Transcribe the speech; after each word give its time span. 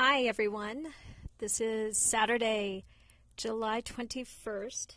Hi, 0.00 0.20
everyone. 0.26 0.94
This 1.38 1.60
is 1.60 1.98
Saturday, 1.98 2.84
July 3.36 3.82
21st, 3.82 4.94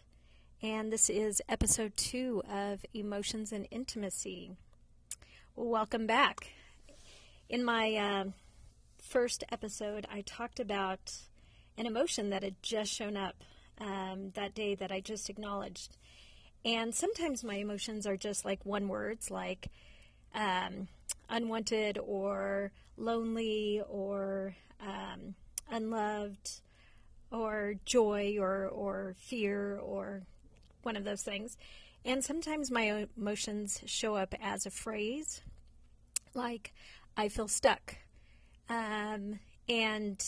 and 0.61 0.93
this 0.93 1.09
is 1.09 1.41
episode 1.49 1.97
two 1.97 2.43
of 2.47 2.85
Emotions 2.93 3.51
and 3.51 3.67
Intimacy. 3.71 4.51
Welcome 5.55 6.05
back. 6.05 6.51
In 7.49 7.65
my 7.65 7.95
uh, 7.95 8.25
first 9.01 9.43
episode, 9.51 10.05
I 10.13 10.21
talked 10.21 10.59
about 10.59 11.15
an 11.79 11.87
emotion 11.87 12.29
that 12.29 12.43
had 12.43 12.61
just 12.61 12.93
shown 12.93 13.17
up 13.17 13.43
um, 13.79 14.29
that 14.35 14.53
day 14.53 14.75
that 14.75 14.91
I 14.91 14.99
just 14.99 15.31
acknowledged. 15.31 15.97
And 16.63 16.93
sometimes 16.93 17.43
my 17.43 17.55
emotions 17.55 18.05
are 18.05 18.17
just 18.17 18.45
like 18.45 18.63
one 18.67 18.87
words, 18.87 19.31
like 19.31 19.69
um, 20.35 20.89
unwanted 21.27 21.97
or 21.97 22.71
lonely 22.97 23.81
or 23.89 24.55
um, 24.81 25.35
unloved 25.69 26.61
or 27.31 27.75
joy 27.85 28.37
or, 28.39 28.67
or 28.67 29.15
fear 29.17 29.77
or 29.77 30.23
one 30.83 30.95
of 30.95 31.03
those 31.03 31.23
things. 31.23 31.57
And 32.03 32.23
sometimes 32.23 32.71
my 32.71 33.05
emotions 33.17 33.81
show 33.85 34.15
up 34.15 34.33
as 34.41 34.65
a 34.65 34.71
phrase, 34.71 35.41
like 36.33 36.73
I 37.15 37.29
feel 37.29 37.47
stuck. 37.47 37.95
Um, 38.69 39.39
and 39.69 40.23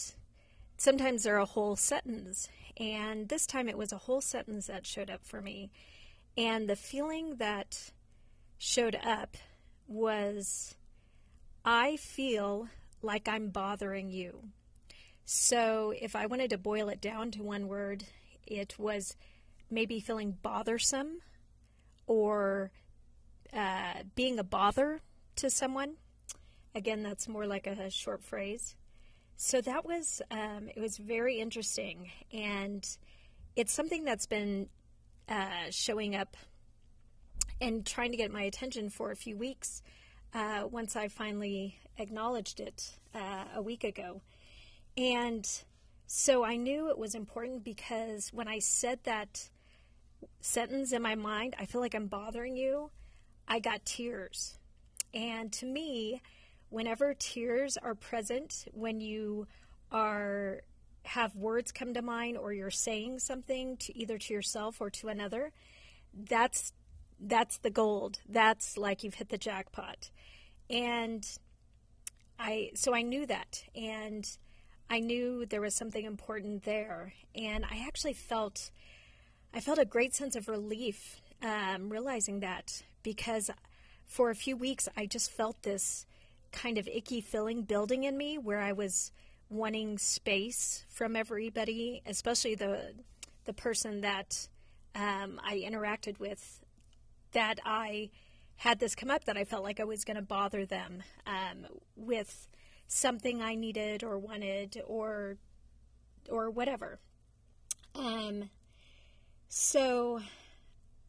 sometimes 0.77 1.23
they're 1.23 1.37
a 1.37 1.45
whole 1.45 1.75
sentence. 1.75 2.49
And 2.77 3.29
this 3.29 3.47
time 3.47 3.67
it 3.67 3.77
was 3.77 3.91
a 3.91 3.97
whole 3.97 4.21
sentence 4.21 4.67
that 4.67 4.85
showed 4.85 5.09
up 5.09 5.25
for 5.25 5.41
me. 5.41 5.71
And 6.37 6.67
the 6.67 6.75
feeling 6.75 7.35
that 7.37 7.91
showed 8.57 8.97
up 9.03 9.37
was 9.87 10.75
I 11.65 11.97
feel 11.97 12.69
like 13.03 13.27
I'm 13.27 13.49
bothering 13.49 14.09
you. 14.09 14.49
So 15.25 15.93
if 15.99 16.15
I 16.15 16.25
wanted 16.25 16.49
to 16.49 16.57
boil 16.57 16.89
it 16.89 17.01
down 17.01 17.31
to 17.31 17.43
one 17.43 17.67
word, 17.67 18.05
it 18.45 18.77
was 18.77 19.15
maybe 19.69 19.99
feeling 19.99 20.37
bothersome 20.41 21.19
or 22.07 22.71
uh, 23.53 24.03
being 24.15 24.39
a 24.39 24.43
bother 24.43 25.01
to 25.37 25.49
someone. 25.49 25.95
Again, 26.75 27.03
that's 27.03 27.27
more 27.27 27.45
like 27.45 27.67
a 27.67 27.89
short 27.89 28.23
phrase. 28.23 28.75
So 29.35 29.61
that 29.61 29.85
was 29.85 30.21
um, 30.31 30.69
it 30.75 30.79
was 30.79 30.97
very 30.97 31.39
interesting, 31.39 32.11
and 32.31 32.85
it's 33.55 33.73
something 33.73 34.03
that's 34.03 34.25
been 34.25 34.69
uh, 35.27 35.69
showing 35.69 36.15
up 36.15 36.37
and 37.59 37.85
trying 37.85 38.11
to 38.11 38.17
get 38.17 38.31
my 38.31 38.43
attention 38.43 38.89
for 38.89 39.11
a 39.11 39.15
few 39.15 39.37
weeks. 39.37 39.81
Uh, 40.33 40.67
once 40.69 40.95
I 40.95 41.07
finally 41.09 41.77
acknowledged 41.97 42.59
it 42.59 42.97
uh, 43.13 43.45
a 43.55 43.61
week 43.61 43.83
ago. 43.83 44.21
And 44.97 45.47
so 46.07 46.43
I 46.43 46.55
knew 46.55 46.89
it 46.89 46.97
was 46.97 47.15
important 47.15 47.63
because 47.63 48.29
when 48.33 48.47
I 48.47 48.59
said 48.59 48.99
that 49.03 49.49
sentence 50.41 50.91
in 50.91 51.01
my 51.01 51.15
mind, 51.15 51.55
I 51.59 51.65
feel 51.65 51.81
like 51.81 51.95
I'm 51.95 52.07
bothering 52.07 52.57
you, 52.57 52.91
I 53.47 53.59
got 53.59 53.85
tears. 53.85 54.57
And 55.13 55.51
to 55.53 55.65
me, 55.65 56.21
whenever 56.69 57.13
tears 57.13 57.77
are 57.77 57.95
present, 57.95 58.65
when 58.73 58.99
you 58.99 59.47
are 59.91 60.61
have 61.05 61.35
words 61.35 61.71
come 61.71 61.93
to 61.93 62.01
mind 62.01 62.37
or 62.37 62.53
you're 62.53 62.71
saying 62.71 63.19
something 63.19 63.75
to 63.75 63.95
either 63.97 64.17
to 64.17 64.33
yourself 64.33 64.79
or 64.79 64.89
to 64.89 65.09
another, 65.09 65.51
that's 66.13 66.73
that's 67.19 67.57
the 67.57 67.69
gold. 67.69 68.19
That's 68.27 68.77
like 68.77 69.03
you've 69.03 69.15
hit 69.15 69.29
the 69.29 69.37
jackpot. 69.37 70.09
And 70.73 71.25
I 72.39 72.71
so 72.73 72.95
I 72.95 73.03
knew 73.03 73.27
that 73.27 73.63
and 73.75 74.27
I 74.89 74.99
knew 74.99 75.45
there 75.45 75.61
was 75.61 75.75
something 75.75 76.03
important 76.03 76.63
there. 76.63 77.13
And 77.35 77.63
I 77.63 77.85
actually 77.87 78.13
felt 78.13 78.71
I 79.53 79.59
felt 79.59 79.77
a 79.77 79.85
great 79.85 80.15
sense 80.15 80.35
of 80.35 80.47
relief 80.47 81.21
um, 81.43 81.89
realizing 81.89 82.39
that 82.39 82.81
because 83.03 83.51
for 84.05 84.31
a 84.31 84.35
few 84.35 84.57
weeks 84.57 84.89
I 84.97 85.05
just 85.05 85.31
felt 85.31 85.61
this 85.61 86.07
kind 86.51 86.79
of 86.79 86.87
icky 86.87 87.21
feeling 87.21 87.61
building 87.61 88.03
in 88.03 88.17
me 88.17 88.39
where 88.39 88.59
I 88.59 88.71
was 88.73 89.11
wanting 89.49 89.99
space 89.99 90.85
from 90.89 91.15
everybody, 91.15 92.01
especially 92.07 92.55
the 92.55 92.93
the 93.45 93.53
person 93.53 94.01
that 94.01 94.47
um, 94.95 95.39
I 95.43 95.63
interacted 95.67 96.17
with, 96.17 96.61
that 97.33 97.59
I 97.63 98.09
had 98.63 98.79
this 98.79 98.95
come 98.95 99.11
up 99.11 99.25
that 99.25 99.35
I 99.35 99.43
felt 99.43 99.61
like 99.61 99.81
I 99.81 99.83
was 99.83 100.05
going 100.05 100.15
to 100.15 100.21
bother 100.21 100.65
them 100.65 101.03
um, 101.27 101.65
with 101.97 102.47
something 102.87 103.41
I 103.41 103.55
needed 103.55 104.05
or 104.05 104.17
wanted 104.17 104.81
or 104.87 105.35
or 106.29 106.49
whatever. 106.49 106.99
Um, 107.93 108.49
so 109.49 110.21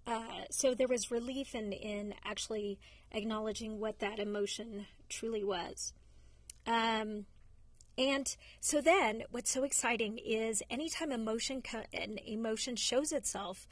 uh, 0.04 0.46
so 0.50 0.74
there 0.74 0.88
was 0.88 1.12
relief 1.12 1.54
in 1.54 1.72
in 1.72 2.14
actually 2.24 2.80
acknowledging 3.12 3.78
what 3.78 4.00
that 4.00 4.18
emotion 4.18 4.86
truly 5.08 5.44
was. 5.44 5.92
Um, 6.66 7.26
and 7.96 8.34
so 8.58 8.80
then, 8.80 9.22
what's 9.30 9.52
so 9.52 9.62
exciting 9.62 10.18
is 10.18 10.60
anytime 10.68 11.12
emotion 11.12 11.62
co- 11.62 11.84
an 11.92 12.18
emotion 12.26 12.74
shows 12.74 13.12
itself, 13.12 13.68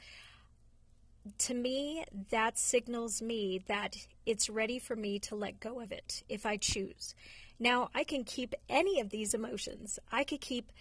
to 1.39 1.53
me, 1.53 2.03
that 2.31 2.57
signals 2.57 3.21
me 3.21 3.63
that 3.67 3.95
it's 4.25 4.49
ready 4.49 4.79
for 4.79 4.95
me 4.95 5.19
to 5.19 5.35
let 5.35 5.59
go 5.59 5.79
of 5.79 5.91
it 5.91 6.23
if 6.27 6.45
I 6.45 6.57
choose. 6.57 7.15
Now, 7.59 7.89
I 7.93 8.03
can 8.03 8.23
keep 8.23 8.53
any 8.67 8.99
of 8.99 9.09
these 9.09 9.33
emotions. 9.33 9.99
I 10.11 10.23
could 10.23 10.41
keep, 10.41 10.71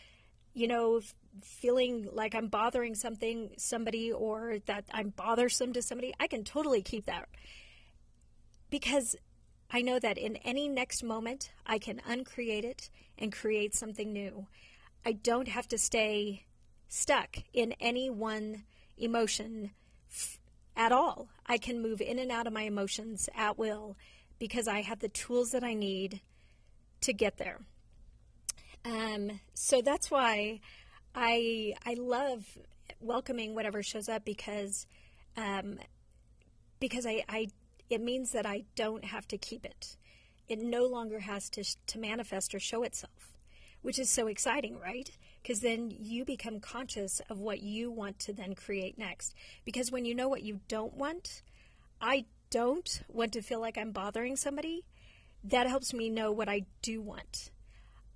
you 0.53 0.66
know, 0.66 1.00
feeling 1.42 2.08
like 2.12 2.34
I'm 2.34 2.48
bothering 2.48 2.94
something, 2.94 3.50
somebody, 3.56 4.12
or 4.12 4.58
that 4.66 4.84
I'm 4.92 5.10
bothersome 5.10 5.72
to 5.75 5.82
somebody. 5.82 6.12
I 6.19 6.26
can 6.26 6.44
totally 6.44 6.82
keep 6.82 7.06
that 7.06 7.28
because 8.70 9.16
I 9.70 9.80
know 9.82 9.98
that 9.98 10.19
in 10.19 10.36
any 10.36 10.69
next 10.69 11.03
moment, 11.03 11.53
I 11.64 11.78
can 11.78 12.00
uncreate 12.06 12.64
it 12.64 12.91
and 13.16 13.32
create 13.32 13.74
something 13.74 14.12
new. 14.12 14.47
I 15.04 15.12
don't 15.12 15.48
have 15.48 15.69
to 15.69 15.78
stay 15.78 16.47
stuck 16.88 17.38
in 17.53 17.72
any 17.80 18.10
one 18.10 18.64
emotion 18.98 19.70
at 20.77 20.93
all. 20.93 21.28
I 21.47 21.59
can 21.59 21.83
move 21.83 22.00
in 22.00 22.19
and 22.19 22.31
out 22.31 22.47
of 22.47 22.53
my 22.53 22.62
emotions 22.62 23.28
at 23.37 23.59
will 23.59 23.97
because 24.39 24.67
I 24.67 24.81
have 24.81 25.00
the 25.00 25.09
tools 25.09 25.50
that 25.50 25.62
I 25.62 25.75
need 25.75 26.21
to 27.03 27.12
get 27.12 27.37
there. 27.39 27.61
Um, 28.84 29.41
so 29.55 29.81
that's 29.81 30.11
why 30.11 30.61
I 31.15 31.75
I 31.84 31.95
love 31.95 32.59
welcoming 33.01 33.55
whatever 33.55 33.83
shows 33.83 34.09
up 34.09 34.25
because 34.25 34.87
um, 35.37 35.78
because 36.81 37.06
I, 37.06 37.22
I 37.28 37.49
it 37.91 38.01
means 38.01 38.33
that 38.33 38.47
I 38.47 38.65
don't 38.75 39.05
have 39.05 39.28
to 39.28 39.39
keep 39.39 39.65
it. 39.65 39.97
It 40.49 40.59
no 40.59 40.87
longer 40.87 41.21
has 41.21 41.49
to 41.51 41.65
to 41.87 41.99
manifest 41.99 42.55
or 42.55 42.59
show 42.59 42.83
itself, 42.83 43.37
which 43.83 43.99
is 43.99 44.11
so 44.11 44.27
exciting, 44.27 44.78
right? 44.78 45.11
Because 45.42 45.60
then 45.60 45.91
you 45.91 46.25
become 46.25 46.60
conscious 46.60 47.20
of 47.28 47.41
what 47.41 47.62
you 47.62 47.91
want 47.91 48.19
to 48.20 48.32
then 48.32 48.54
create 48.54 48.98
next. 48.98 49.34
Because 49.64 49.91
when 49.91 50.04
you 50.04 50.14
know 50.14 50.28
what 50.28 50.42
you 50.42 50.60
don't 50.69 50.94
want, 50.94 51.42
I 52.00 52.26
don't 52.50 53.03
want 53.08 53.32
to 53.32 53.42
feel 53.42 53.60
like 53.60 53.76
I'm 53.76 53.92
bothering 53.92 54.36
somebody. 54.36 54.84
That 55.44 55.66
helps 55.66 55.92
me 55.92 56.08
know 56.08 56.30
what 56.30 56.48
I 56.48 56.66
do 56.82 57.00
want. 57.00 57.50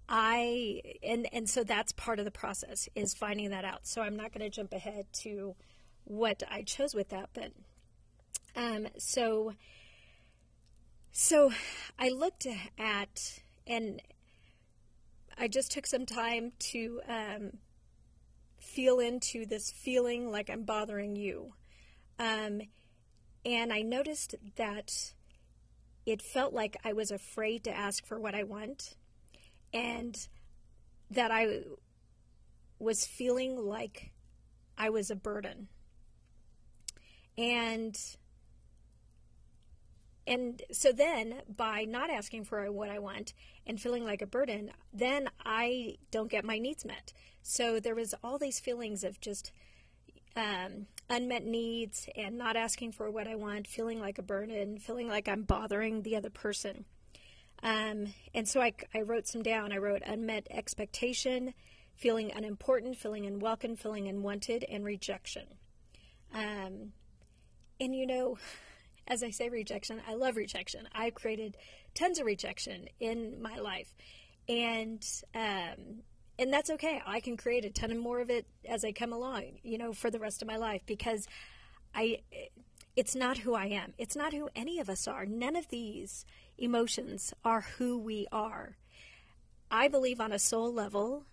I 0.09 0.83
and 1.03 1.27
and 1.33 1.51
so 1.51 1.65
that's 1.65 1.93
part 1.93 2.21
of 2.21 2.25
the 2.25 2.31
process 2.31 2.89
is 2.95 3.13
finding 3.13 3.51
that 3.51 3.65
out. 3.65 3.87
So 3.87 4.03
I'm 4.03 4.17
not 4.17 4.33
going 4.33 4.49
to 4.49 4.51
jump 4.51 4.73
ahead 4.73 5.07
to 5.23 5.57
what 6.05 6.45
I 6.49 6.63
chose 6.63 6.95
with 6.95 7.09
that, 7.09 7.31
but 7.35 7.51
um 8.55 8.87
so 8.99 9.55
so 11.11 11.51
I 11.99 12.11
looked 12.11 12.47
at 12.79 13.41
and 13.67 14.01
I 15.39 15.49
just 15.49 15.71
took 15.71 15.87
some 15.87 16.07
time 16.07 16.53
to 16.59 17.01
um, 17.09 17.59
feel 18.59 18.99
into 19.01 19.45
this 19.47 19.71
feeling 19.71 20.31
like 20.31 20.49
I'm 20.51 20.63
bothering 20.63 21.17
you. 21.17 21.53
Um, 22.19 22.63
and 23.45 23.73
I 23.73 23.83
noticed 23.83 24.35
that 24.57 25.13
it 26.07 26.23
felt 26.23 26.55
like 26.55 26.77
I 26.85 26.93
was 26.93 27.11
afraid 27.11 27.65
to 27.65 27.77
ask 27.77 28.07
for 28.07 28.19
what 28.19 28.35
I 28.35 28.45
want 28.45 28.97
and 29.73 30.17
that 31.11 31.31
I 31.31 31.63
was 32.79 33.07
feeling 33.07 33.57
like 33.57 34.13
I 34.79 34.91
was 34.91 35.11
a 35.11 35.17
burden. 35.17 35.69
And 37.37 37.99
and 40.27 40.63
so 40.73 40.93
then 40.93 41.43
by 41.55 41.85
not 41.85 42.11
asking 42.11 42.45
for 42.45 42.71
what 42.73 42.91
I 42.91 42.99
want 42.99 43.33
and 43.67 43.81
feeling 43.81 44.05
like 44.05 44.23
a 44.23 44.27
burden, 44.27 44.73
then 44.93 45.29
I 45.45 45.99
don't 46.11 46.31
get 46.31 46.45
my 46.45 46.59
needs 46.59 46.85
met. 46.85 47.13
So 47.43 47.79
there 47.79 47.95
was 47.95 48.15
all 48.25 48.39
these 48.39 48.59
feelings 48.59 49.05
of 49.05 49.21
just 49.21 49.53
um, 50.35 50.87
unmet 51.09 51.45
needs 51.45 52.09
and 52.17 52.37
not 52.37 52.57
asking 52.57 52.93
for 52.93 53.11
what 53.11 53.29
I 53.29 53.37
want, 53.37 53.69
feeling 53.69 54.01
like 54.01 54.19
a 54.19 54.23
burden, 54.23 54.79
feeling 54.79 55.09
like 55.09 55.29
I'm 55.29 55.43
bothering 55.43 56.03
the 56.03 56.17
other 56.17 56.31
person. 56.31 56.85
Um, 57.63 58.13
and 58.35 58.49
so 58.49 58.61
I, 58.61 58.75
I 58.95 59.03
wrote 59.03 59.27
some 59.29 59.43
down. 59.43 59.73
I 59.73 59.79
wrote 59.79 60.03
unmet 60.05 60.47
expectation, 60.51 61.55
feeling 61.95 62.33
unimportant, 62.35 62.97
feeling 62.97 63.27
unwelcome, 63.27 63.77
feeling 63.77 64.09
unwanted, 64.09 64.65
and 64.69 64.85
rejection. 64.85 65.47
Um, 66.35 66.93
and 67.81 67.95
you 67.95 68.07
know, 68.07 68.39
as 69.07 69.23
I 69.23 69.31
say 69.31 69.49
rejection, 69.49 70.01
I 70.09 70.15
love 70.15 70.37
rejection. 70.37 70.89
I've 70.93 71.15
created 71.15 71.57
tons 71.95 72.19
of 72.19 72.27
rejection 72.27 72.89
in 73.01 73.41
my 73.41 73.59
life. 73.59 73.95
And 74.49 75.05
um, 75.35 76.03
and 76.39 76.53
that's 76.53 76.71
okay. 76.71 77.01
I 77.07 77.21
can 77.21 77.37
create 77.37 77.65
a 77.65 77.71
ton 77.71 77.97
more 77.97 78.21
of 78.21 78.31
it 78.31 78.47
as 78.69 78.85
I 78.85 78.93
come 78.93 79.13
along, 79.13 79.59
you 79.63 79.79
know, 79.79 79.93
for 79.93 80.11
the 80.11 80.19
rest 80.19 80.43
of 80.43 80.49
my 80.49 80.57
life 80.57 80.83
because 80.87 81.27
I 81.95 82.21
it's 82.97 83.15
not 83.15 83.39
who 83.39 83.55
I 83.55 83.67
am. 83.67 83.93
It's 83.99 84.17
not 84.17 84.33
who 84.33 84.49
any 84.57 84.81
of 84.81 84.89
us 84.89 85.07
are. 85.07 85.27
None 85.27 85.55
of 85.55 85.69
these 85.69 86.25
emotions 86.57 87.35
are 87.45 87.61
who 87.79 87.99
we 87.99 88.27
are. 88.33 88.77
I 89.71 89.89
believe 89.89 90.21
on 90.21 90.33
a 90.33 90.39
soul 90.39 90.73
level 90.73 91.25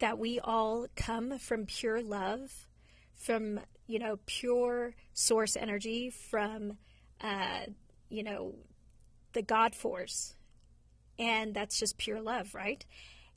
that 0.00 0.18
we 0.18 0.40
all 0.40 0.86
come 0.96 1.38
from 1.38 1.66
pure 1.66 2.02
love, 2.02 2.66
from, 3.14 3.60
you 3.86 3.98
know, 4.00 4.18
pure 4.26 4.94
source 5.12 5.56
energy, 5.56 6.10
from, 6.10 6.78
uh, 7.20 7.66
you 8.08 8.22
know, 8.22 8.54
the 9.32 9.42
God 9.42 9.74
force. 9.74 10.34
And 11.18 11.54
that's 11.54 11.78
just 11.78 11.98
pure 11.98 12.20
love, 12.20 12.54
right? 12.54 12.84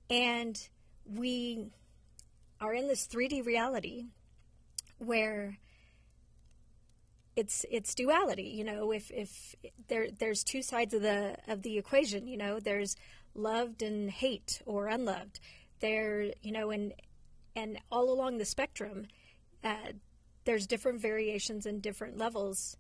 And 0.10 0.60
we 1.06 1.72
are 2.60 2.74
in 2.74 2.88
this 2.88 3.08
3D 3.08 3.46
reality 3.46 4.06
where 4.98 5.58
it's 7.36 7.66
it's 7.72 7.96
duality 7.96 8.44
you 8.44 8.66
know 8.66 8.92
if 8.92 9.10
if 9.12 9.56
there 9.88 10.10
there's 10.20 10.44
two 10.44 10.62
sides 10.62 10.94
of 10.94 11.02
the 11.02 11.38
of 11.48 11.62
the 11.62 11.78
equation 11.78 12.28
you 12.28 12.36
know 12.36 12.60
there's 12.60 12.98
loved 13.34 13.82
and 13.82 14.12
hate 14.12 14.62
or 14.66 14.88
unloved 14.88 15.40
there 15.80 16.32
you 16.42 16.52
know 16.52 16.70
and 16.70 16.94
and 17.56 17.80
all 17.90 18.12
along 18.12 18.38
the 18.38 18.46
spectrum 18.46 19.08
uh, 19.64 19.94
there's 20.44 20.68
different 20.68 21.00
variations 21.00 21.66
and 21.66 21.82
different 21.82 22.18
levels 22.18 22.76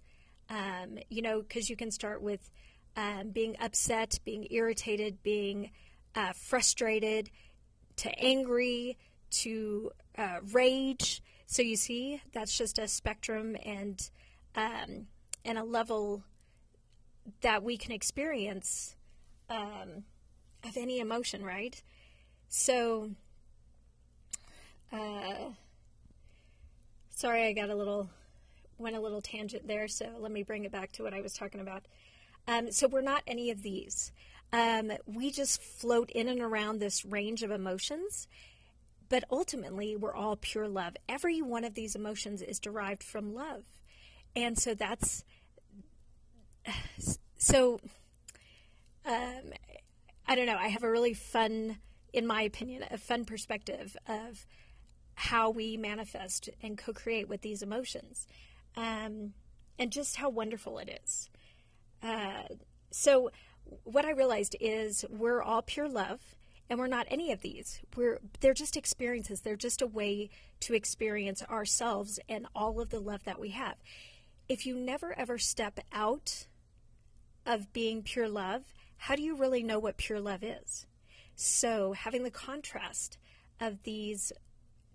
um, 0.49 0.97
you 1.09 1.21
know 1.21 1.41
because 1.41 1.69
you 1.69 1.75
can 1.75 1.91
start 1.91 2.21
with 2.21 2.51
um, 2.95 3.29
being 3.29 3.55
upset 3.59 4.19
being 4.25 4.47
irritated 4.51 5.21
being 5.23 5.71
uh, 6.15 6.33
frustrated 6.33 7.29
to 7.95 8.09
angry 8.19 8.97
to 9.29 9.91
uh, 10.17 10.37
rage 10.51 11.21
so 11.45 11.61
you 11.61 11.75
see 11.75 12.21
that's 12.33 12.57
just 12.57 12.79
a 12.79 12.87
spectrum 12.87 13.55
and 13.63 14.09
um, 14.55 15.07
and 15.45 15.57
a 15.57 15.63
level 15.63 16.23
that 17.41 17.63
we 17.63 17.77
can 17.77 17.91
experience 17.91 18.95
um, 19.49 20.03
of 20.63 20.77
any 20.77 20.99
emotion, 20.99 21.43
right? 21.43 21.81
So, 22.47 23.11
uh, 24.91 25.51
sorry, 27.09 27.47
I 27.47 27.53
got 27.53 27.69
a 27.69 27.75
little 27.75 28.09
went 28.79 28.95
a 28.95 28.99
little 28.99 29.21
tangent 29.21 29.67
there. 29.67 29.87
So 29.87 30.07
let 30.19 30.31
me 30.31 30.43
bring 30.43 30.65
it 30.65 30.71
back 30.71 30.91
to 30.93 31.03
what 31.03 31.13
I 31.13 31.21
was 31.21 31.33
talking 31.33 31.61
about. 31.61 31.83
Um, 32.47 32.71
so 32.71 32.87
we're 32.87 33.01
not 33.01 33.23
any 33.27 33.51
of 33.51 33.61
these. 33.61 34.11
Um, 34.51 34.91
we 35.05 35.31
just 35.31 35.61
float 35.61 36.09
in 36.09 36.27
and 36.27 36.41
around 36.41 36.79
this 36.79 37.05
range 37.05 37.43
of 37.43 37.51
emotions, 37.51 38.27
but 39.09 39.23
ultimately 39.29 39.95
we're 39.95 40.15
all 40.15 40.35
pure 40.35 40.67
love. 40.67 40.95
Every 41.07 41.41
one 41.41 41.63
of 41.63 41.75
these 41.75 41.95
emotions 41.95 42.41
is 42.41 42.59
derived 42.59 43.03
from 43.03 43.35
love 43.35 43.63
and 44.35 44.57
so 44.57 44.73
that's 44.73 45.23
so 47.37 47.79
um, 49.05 49.53
I 50.27 50.35
don't 50.35 50.45
know. 50.45 50.57
I 50.57 50.67
have 50.67 50.83
a 50.83 50.91
really 50.91 51.13
fun, 51.13 51.77
in 52.13 52.27
my 52.27 52.43
opinion, 52.43 52.85
a 52.91 52.97
fun 52.97 53.25
perspective 53.25 53.97
of 54.07 54.45
how 55.15 55.49
we 55.49 55.77
manifest 55.77 56.49
and 56.61 56.77
co-create 56.77 57.27
with 57.27 57.41
these 57.41 57.61
emotions, 57.61 58.27
um, 58.75 59.33
and 59.77 59.91
just 59.91 60.17
how 60.17 60.29
wonderful 60.29 60.79
it 60.79 61.01
is. 61.03 61.29
Uh, 62.01 62.43
so, 62.91 63.31
what 63.83 64.05
I 64.05 64.11
realized 64.11 64.55
is 64.59 65.05
we're 65.09 65.41
all 65.41 65.61
pure 65.61 65.87
love, 65.87 66.19
and 66.69 66.79
we're 66.79 66.87
not 66.87 67.07
any 67.09 67.31
of 67.31 67.41
these. 67.41 67.81
We're 67.95 68.19
they're 68.39 68.53
just 68.53 68.77
experiences. 68.77 69.41
They're 69.41 69.55
just 69.55 69.81
a 69.81 69.87
way 69.87 70.29
to 70.61 70.73
experience 70.73 71.43
ourselves 71.43 72.19
and 72.27 72.47
all 72.55 72.79
of 72.79 72.89
the 72.89 72.99
love 72.99 73.23
that 73.25 73.39
we 73.39 73.49
have 73.49 73.75
if 74.49 74.65
you 74.65 74.75
never 74.75 75.17
ever 75.17 75.37
step 75.37 75.79
out 75.93 76.47
of 77.45 77.71
being 77.71 78.01
pure 78.01 78.27
love, 78.27 78.63
how 78.97 79.15
do 79.15 79.21
you 79.21 79.35
really 79.35 79.63
know 79.63 79.79
what 79.79 79.97
pure 79.97 80.19
love 80.19 80.43
is? 80.43 80.87
So, 81.35 81.93
having 81.93 82.23
the 82.23 82.31
contrast 82.31 83.17
of 83.61 83.83
these 83.83 84.33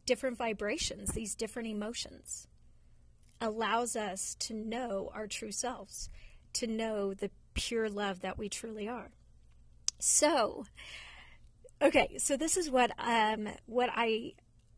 different 0.04 0.36
vibrations, 0.36 1.12
these 1.12 1.34
different 1.34 1.68
emotions, 1.68 2.48
allows 3.40 3.96
us 3.96 4.34
to 4.40 4.54
know 4.54 5.10
our 5.14 5.26
true 5.26 5.52
selves, 5.52 6.08
to 6.54 6.66
know 6.66 7.14
the 7.14 7.30
pure 7.54 7.88
love 7.88 8.20
that 8.20 8.38
we 8.38 8.48
truly 8.48 8.88
are. 8.88 9.10
So, 9.98 10.66
okay, 11.80 12.18
so 12.18 12.36
this 12.36 12.56
is 12.56 12.70
what 12.70 12.92
um, 12.98 13.48
what 13.66 13.90
I 13.94 14.32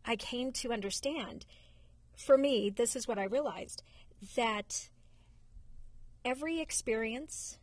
I 0.05 0.17
came 0.17 0.53
to 0.53 0.73
understand. 0.73 1.47
For 2.17 2.39
me, 2.39 2.71
this 2.71 2.97
is 2.97 3.07
what 3.07 3.19
I 3.19 3.25
realized 3.25 3.83
that 4.37 4.89
every 6.25 6.61
experience 6.61 7.59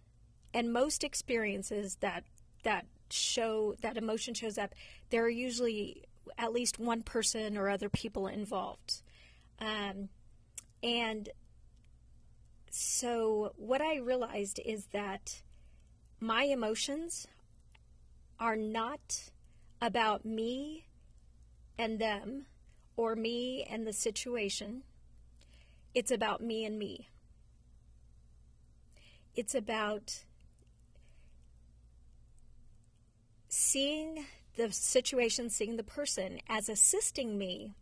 and 0.54 0.72
most 0.72 1.04
experiences 1.04 1.98
that 2.02 2.24
that 2.64 2.86
show 3.10 3.76
that 3.82 3.98
emotion 3.98 4.34
shows 4.34 4.58
up, 4.58 4.74
there 5.10 5.24
are 5.24 5.30
usually 5.30 6.04
at 6.38 6.54
least 6.54 6.80
one 6.80 7.02
person 7.04 7.58
or 7.58 7.70
other 7.70 7.90
people 7.90 8.28
involved. 8.28 9.02
Um, 9.60 10.10
and 10.84 11.30
so, 12.70 13.54
what 13.56 13.82
I 13.82 13.98
realized 13.98 14.60
is 14.66 14.88
that 14.88 15.42
my 16.20 16.44
emotions 16.44 17.28
are 18.40 18.56
not 18.56 19.30
about 19.82 20.26
me 20.26 20.86
and 21.78 22.00
them 22.00 22.48
or 22.98 23.16
me 23.16 23.64
and 23.70 23.88
the 23.88 23.94
situation. 23.94 24.84
It's 25.94 26.12
about 26.12 26.42
me 26.42 26.66
and 26.66 26.78
me. 26.78 27.10
It's 29.36 29.56
about 29.56 30.24
seeing 33.48 34.26
the 34.56 34.72
situation, 34.72 35.50
seeing 35.50 35.78
the 35.78 35.84
person 35.84 36.40
as 36.50 36.70
assisting 36.70 37.38
me, 37.38 37.76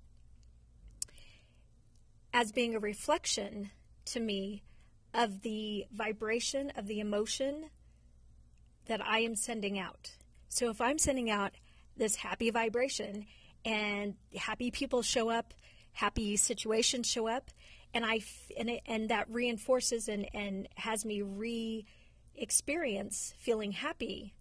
as 2.34 2.52
being 2.52 2.76
a 2.76 2.80
reflection 2.80 3.72
to 4.06 4.20
me 4.20 4.64
of 5.14 5.42
the 5.42 5.86
vibration, 5.92 6.72
of 6.76 6.88
the 6.88 7.00
emotion 7.00 7.70
that 8.86 9.06
I 9.06 9.20
am 9.20 9.36
sending 9.36 9.78
out. 9.78 10.12
So 10.50 10.70
if 10.70 10.82
I'm 10.82 10.98
sending 10.98 11.30
out 11.30 11.52
this 11.98 12.16
happy 12.16 12.50
vibration 12.50 13.26
and 13.66 14.16
happy 14.36 14.72
people 14.72 15.02
show 15.02 15.30
up, 15.30 15.54
happy 15.94 16.36
situations 16.38 17.08
show 17.08 17.28
up, 17.28 17.52
and 17.94 18.06
I 18.06 18.22
and 18.58 18.70
it, 18.70 18.82
and 18.86 19.10
that 19.10 19.30
reinforces 19.30 20.08
and 20.08 20.28
and 20.34 20.68
has 20.76 21.06
me 21.06 21.22
re 21.22 21.86
experience 22.36 23.34
feeling 23.38 23.74
happy. 23.74 24.34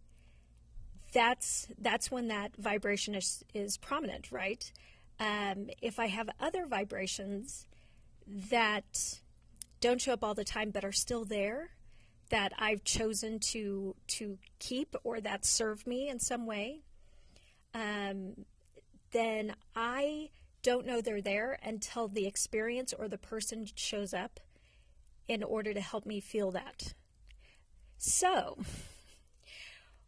That's 1.12 1.66
that's 1.78 2.10
when 2.10 2.28
that 2.28 2.56
vibration 2.56 3.14
is 3.14 3.44
is 3.52 3.76
prominent, 3.76 4.30
right? 4.30 4.70
Um, 5.18 5.68
if 5.82 5.98
I 5.98 6.06
have 6.06 6.30
other 6.40 6.66
vibrations 6.66 7.66
that 8.50 9.20
don't 9.80 10.00
show 10.00 10.12
up 10.12 10.22
all 10.22 10.34
the 10.34 10.44
time 10.44 10.70
but 10.70 10.84
are 10.84 10.92
still 10.92 11.24
there, 11.24 11.70
that 12.30 12.52
I've 12.58 12.84
chosen 12.84 13.38
to 13.40 13.96
to 14.08 14.38
keep 14.58 14.94
or 15.02 15.20
that 15.20 15.44
serve 15.44 15.86
me 15.86 16.08
in 16.08 16.18
some 16.18 16.46
way, 16.46 16.82
um, 17.74 18.44
then 19.12 19.54
I 19.74 20.30
don't 20.62 20.86
know 20.86 21.00
they're 21.00 21.22
there 21.22 21.58
until 21.62 22.08
the 22.08 22.26
experience 22.26 22.92
or 22.92 23.08
the 23.08 23.18
person 23.18 23.66
shows 23.74 24.14
up 24.14 24.40
in 25.26 25.42
order 25.42 25.72
to 25.72 25.80
help 25.80 26.06
me 26.06 26.20
feel 26.20 26.50
that. 26.52 26.94
So, 27.96 28.58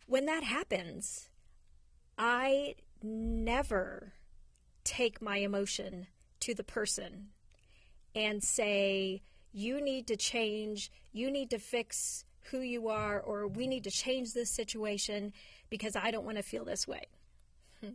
when 0.07 0.27
that 0.27 0.45
happens, 0.45 1.29
I 2.19 2.77
never 3.03 4.13
take 4.85 5.23
my 5.23 5.39
emotion 5.39 6.07
to 6.41 6.55
the 6.55 6.65
person 6.65 7.29
and 8.15 8.43
say, 8.43 9.23
you 9.53 9.81
need 9.81 10.07
to 10.09 10.17
change, 10.17 10.91
you 11.13 11.31
need 11.31 11.51
to 11.51 11.59
fix 11.59 12.25
who 12.51 12.61
you 12.61 12.89
are, 12.89 13.21
or 13.21 13.47
we 13.47 13.67
need 13.67 13.85
to 13.85 13.91
change 13.91 14.33
this 14.33 14.51
situation 14.51 15.33
because 15.71 15.97
I 15.97 16.11
don't 16.11 16.25
want 16.25 16.37
to 16.37 16.43
feel 16.43 16.65
this 16.65 16.87
way. 16.87 17.07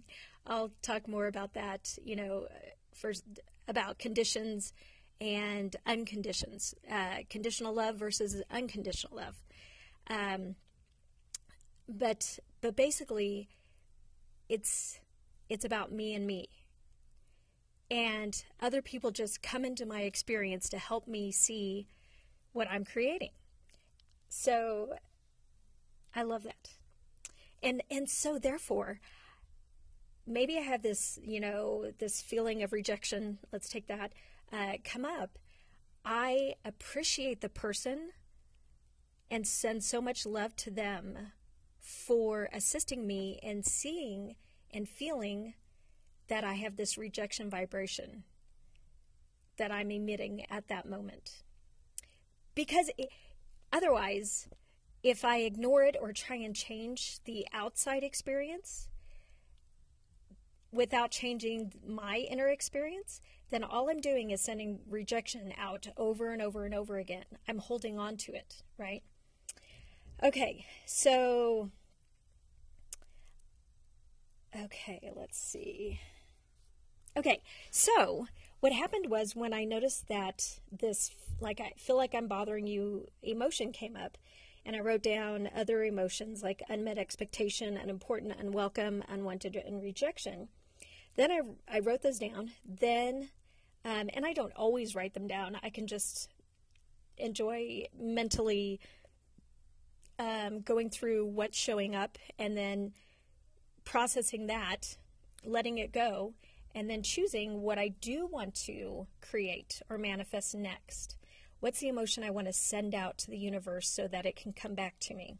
I'll 0.47 0.71
talk 0.81 1.07
more 1.07 1.27
about 1.27 1.53
that, 1.53 1.97
you 2.03 2.15
know, 2.15 2.47
first 2.93 3.23
about 3.67 3.99
conditions 3.99 4.73
and 5.19 5.75
unconditions, 5.85 6.73
uh, 6.89 7.23
conditional 7.29 7.73
love 7.73 7.95
versus 7.95 8.41
unconditional 8.49 9.17
love. 9.17 9.35
Um, 10.09 10.55
but 11.87 12.39
but 12.61 12.75
basically 12.75 13.49
it's 14.49 14.99
it's 15.49 15.65
about 15.65 15.91
me 15.91 16.13
and 16.13 16.25
me 16.25 16.47
and 17.89 18.43
other 18.61 18.81
people 18.81 19.11
just 19.11 19.41
come 19.41 19.63
into 19.63 19.85
my 19.85 20.01
experience 20.01 20.69
to 20.69 20.77
help 20.77 21.07
me 21.07 21.31
see 21.31 21.87
what 22.53 22.69
I'm 22.69 22.83
creating. 22.83 23.31
So 24.29 24.95
I 26.15 26.23
love 26.23 26.43
that. 26.43 26.71
And 27.63 27.81
and 27.89 28.09
so 28.09 28.37
therefore 28.37 28.99
maybe 30.27 30.57
I 30.57 30.61
have 30.61 30.81
this, 30.81 31.17
you 31.23 31.39
know, 31.39 31.91
this 31.99 32.21
feeling 32.21 32.61
of 32.61 32.73
rejection, 32.73 33.39
let's 33.51 33.69
take 33.69 33.87
that, 33.87 34.11
uh, 34.51 34.73
come 34.83 35.05
up. 35.05 35.39
I 36.03 36.55
appreciate 36.65 37.41
the 37.41 37.49
person 37.49 38.11
and 39.31 39.47
send 39.47 39.83
so 39.83 40.01
much 40.01 40.25
love 40.25 40.55
to 40.57 40.71
them 40.71 41.17
for 41.79 42.49
assisting 42.53 43.07
me 43.07 43.39
in 43.41 43.63
seeing 43.63 44.35
and 44.71 44.87
feeling 44.87 45.53
that 46.27 46.43
I 46.43 46.53
have 46.55 46.75
this 46.75 46.97
rejection 46.97 47.49
vibration 47.49 48.23
that 49.57 49.71
I'm 49.71 49.91
emitting 49.91 50.45
at 50.49 50.67
that 50.67 50.87
moment. 50.87 51.43
Because 52.55 52.89
it, 52.97 53.09
otherwise, 53.71 54.47
if 55.03 55.23
I 55.23 55.37
ignore 55.39 55.83
it 55.83 55.95
or 55.99 56.11
try 56.11 56.37
and 56.37 56.55
change 56.55 57.19
the 57.25 57.47
outside 57.53 58.03
experience 58.03 58.87
without 60.71 61.11
changing 61.11 61.73
my 61.85 62.17
inner 62.17 62.47
experience, 62.47 63.21
then 63.49 63.63
all 63.63 63.89
I'm 63.89 64.01
doing 64.01 64.31
is 64.31 64.41
sending 64.41 64.79
rejection 64.89 65.53
out 65.57 65.87
over 65.95 66.31
and 66.31 66.41
over 66.41 66.65
and 66.65 66.73
over 66.73 66.97
again. 66.97 67.25
I'm 67.47 67.59
holding 67.59 67.97
on 67.97 68.17
to 68.17 68.33
it, 68.33 68.63
right? 68.77 69.03
Okay, 70.23 70.65
so. 70.85 71.71
Okay, 74.59 75.11
let's 75.15 75.39
see. 75.39 75.99
Okay, 77.17 77.41
so 77.71 78.27
what 78.59 78.71
happened 78.71 79.09
was 79.09 79.35
when 79.35 79.51
I 79.51 79.63
noticed 79.63 80.07
that 80.07 80.59
this, 80.71 81.09
like, 81.41 81.59
I 81.59 81.73
feel 81.75 81.97
like 81.97 82.13
I'm 82.13 82.27
bothering 82.27 82.67
you 82.67 83.07
emotion 83.23 83.71
came 83.71 83.95
up, 83.95 84.19
and 84.63 84.75
I 84.75 84.81
wrote 84.81 85.01
down 85.01 85.49
other 85.55 85.83
emotions 85.83 86.43
like 86.43 86.61
unmet 86.69 86.99
expectation, 86.99 87.75
unimportant, 87.75 88.39
unwelcome, 88.39 89.03
unwanted, 89.09 89.55
and 89.55 89.81
rejection. 89.81 90.49
Then 91.15 91.31
I, 91.31 91.39
I 91.67 91.79
wrote 91.79 92.03
those 92.03 92.19
down. 92.19 92.51
Then, 92.63 93.29
um, 93.83 94.11
and 94.13 94.23
I 94.23 94.33
don't 94.33 94.53
always 94.55 94.93
write 94.93 95.15
them 95.15 95.27
down, 95.27 95.57
I 95.63 95.71
can 95.71 95.87
just 95.87 96.29
enjoy 97.17 97.85
mentally 97.99 98.79
um, 100.19 100.61
going 100.61 100.91
through 100.91 101.25
what's 101.25 101.57
showing 101.57 101.95
up 101.95 102.19
and 102.37 102.55
then 102.55 102.93
processing 103.85 104.45
that, 104.45 104.97
letting 105.43 105.79
it 105.79 105.91
go 105.91 106.35
and 106.75 106.89
then 106.89 107.03
choosing 107.03 107.61
what 107.61 107.79
I 107.79 107.89
do 107.89 108.25
want 108.25 108.55
to 108.65 109.07
create 109.21 109.81
or 109.89 109.97
manifest 109.97 110.55
next. 110.55 111.15
What's 111.59 111.79
the 111.79 111.87
emotion 111.87 112.23
I 112.23 112.29
want 112.29 112.47
to 112.47 112.53
send 112.53 112.93
out 112.93 113.17
to 113.19 113.31
the 113.31 113.37
universe 113.37 113.89
so 113.89 114.07
that 114.07 114.25
it 114.25 114.35
can 114.35 114.53
come 114.53 114.75
back 114.75 114.99
to 115.01 115.15
me? 115.15 115.35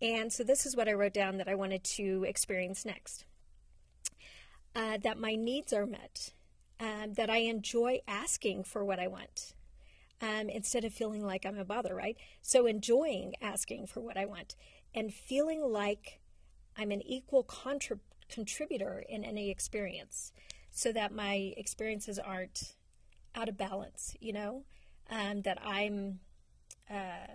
And 0.00 0.32
so 0.32 0.44
this 0.44 0.66
is 0.66 0.76
what 0.76 0.88
I 0.88 0.92
wrote 0.92 1.14
down 1.14 1.38
that 1.38 1.48
I 1.48 1.54
wanted 1.54 1.82
to 1.84 2.24
experience 2.28 2.84
next. 2.84 3.24
Uh, 4.74 4.98
that 5.02 5.18
my 5.18 5.34
needs 5.34 5.72
are 5.72 5.86
met, 5.86 6.32
um, 6.78 7.14
that 7.14 7.30
I 7.30 7.38
enjoy 7.38 8.00
asking 8.06 8.64
for 8.64 8.84
what 8.84 9.00
I 9.00 9.08
want 9.08 9.54
um, 10.20 10.48
instead 10.48 10.84
of 10.84 10.92
feeling 10.92 11.24
like 11.24 11.44
I'm 11.44 11.58
a 11.58 11.64
bother, 11.64 11.94
right? 11.94 12.16
So 12.42 12.66
enjoying 12.66 13.34
asking 13.40 13.86
for 13.86 14.00
what 14.00 14.16
I 14.16 14.26
want 14.26 14.54
and 14.94 15.12
feeling 15.12 15.62
like 15.62 16.20
I'm 16.76 16.90
an 16.90 17.02
equal 17.02 17.42
contributor 17.42 18.02
contributor 18.28 19.04
in 19.08 19.24
any 19.24 19.50
experience 19.50 20.32
so 20.70 20.92
that 20.92 21.12
my 21.12 21.54
experiences 21.56 22.18
aren't 22.18 22.74
out 23.34 23.48
of 23.48 23.56
balance, 23.56 24.16
you 24.20 24.32
know, 24.32 24.64
um, 25.10 25.42
that 25.42 25.58
I'm 25.64 26.20
uh, 26.90 27.32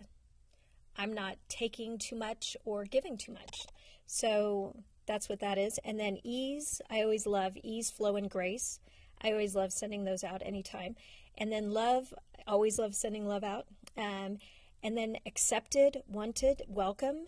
I'm 0.97 1.13
not 1.13 1.37
taking 1.47 1.97
too 1.97 2.15
much 2.15 2.55
or 2.65 2.85
giving 2.85 3.17
too 3.17 3.31
much. 3.33 3.65
So 4.05 4.75
that's 5.05 5.29
what 5.29 5.39
that 5.39 5.57
is. 5.57 5.79
And 5.83 5.99
then 5.99 6.17
ease, 6.23 6.81
I 6.89 7.01
always 7.01 7.25
love 7.25 7.57
ease, 7.63 7.89
flow, 7.89 8.15
and 8.15 8.29
grace. 8.29 8.79
I 9.21 9.31
always 9.31 9.55
love 9.55 9.71
sending 9.71 10.03
those 10.03 10.23
out 10.23 10.41
anytime. 10.45 10.95
And 11.37 11.51
then 11.51 11.71
love, 11.71 12.13
I 12.37 12.51
always 12.51 12.77
love 12.77 12.93
sending 12.93 13.25
love 13.25 13.43
out. 13.43 13.65
Um, 13.97 14.37
and 14.83 14.97
then 14.97 15.17
accepted, 15.25 16.03
wanted, 16.07 16.63
welcome, 16.67 17.25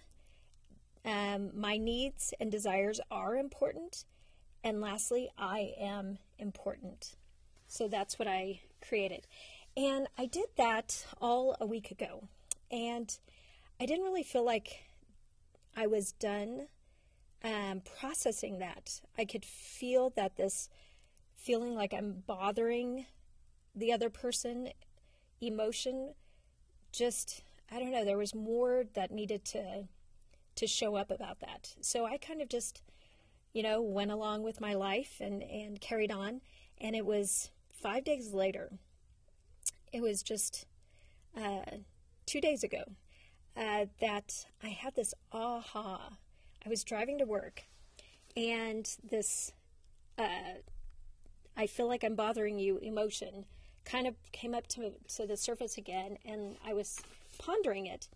um, 1.05 1.51
my 1.53 1.77
needs 1.77 2.33
and 2.39 2.51
desires 2.51 3.00
are 3.12 3.36
important. 3.36 4.05
And 4.63 4.79
lastly, 4.79 5.29
I 5.38 5.74
am 5.79 6.19
important. 6.38 7.15
So 7.67 7.88
that's 7.88 8.17
what 8.17 8.27
I 8.27 8.62
created. 8.88 9.27
And 9.75 10.07
I 10.17 10.25
did 10.25 10.48
that 10.57 11.05
all 11.19 11.55
a 11.60 11.65
week 11.65 11.91
ago. 11.91 12.27
And 12.72 13.15
I 13.79 13.86
didn't 13.86 14.05
really 14.05 14.24
feel 14.24 14.45
like 14.45 14.83
I 15.75 15.88
was 15.88 16.12
done 16.13 16.67
um, 17.43 17.81
processing 18.00 18.60
that. 18.60 19.01
I 19.17 19.25
could 19.25 19.43
feel 19.43 20.12
that 20.12 20.38
this 20.38 20.69
feeling 21.36 21.75
like 21.75 21.93
I'm 21.93 22.24
bothering 22.25 23.05
the 23.75 23.91
other 23.91 24.10
person 24.10 24.69
emotion 25.41 26.13
just, 26.91 27.43
I 27.72 27.79
don't 27.79 27.91
know, 27.91 28.05
there 28.05 28.17
was 28.17 28.33
more 28.33 28.86
that 28.93 29.12
needed 29.12 29.43
to 29.45 29.88
to 30.55 30.67
show 30.67 30.95
up 30.95 31.12
about 31.12 31.39
that. 31.39 31.75
So 31.81 32.05
I 32.05 32.17
kind 32.17 32.41
of 32.41 32.50
just, 32.50 32.81
you 33.53 33.63
know, 33.63 33.81
went 33.81 34.12
along 34.12 34.43
with 34.43 34.62
my 34.62 34.74
life 34.74 35.17
and, 35.19 35.41
and 35.43 35.79
carried 35.79 36.12
on. 36.12 36.41
And 36.79 36.95
it 36.95 37.05
was 37.05 37.50
five 37.72 38.03
days 38.03 38.33
later, 38.33 38.72
it 39.91 40.01
was 40.01 40.24
just 40.24 40.65
uh, 41.38 41.77
two 42.25 42.41
days 42.41 42.63
ago, 42.63 42.83
uh, 43.55 43.86
that 44.00 44.45
I 44.63 44.69
had 44.69 44.95
this 44.95 45.13
aha. 45.31 46.17
I 46.65 46.69
was 46.69 46.83
driving 46.83 47.17
to 47.19 47.25
work 47.25 47.63
and 48.36 48.89
this, 49.07 49.51
uh, 50.17 50.60
I 51.55 51.67
feel 51.67 51.88
like 51.88 52.03
I'm 52.03 52.15
bothering 52.15 52.57
you 52.57 52.77
emotion 52.79 53.45
kind 53.86 54.07
of 54.07 54.15
came 54.31 54.55
up 54.55 54.67
to, 54.67 54.93
to 55.15 55.27
the 55.27 55.38
surface 55.38 55.77
again 55.77 56.17
and 56.25 56.55
I 56.65 56.74
was 56.74 57.01
pondering 57.38 57.86
it. 57.86 58.07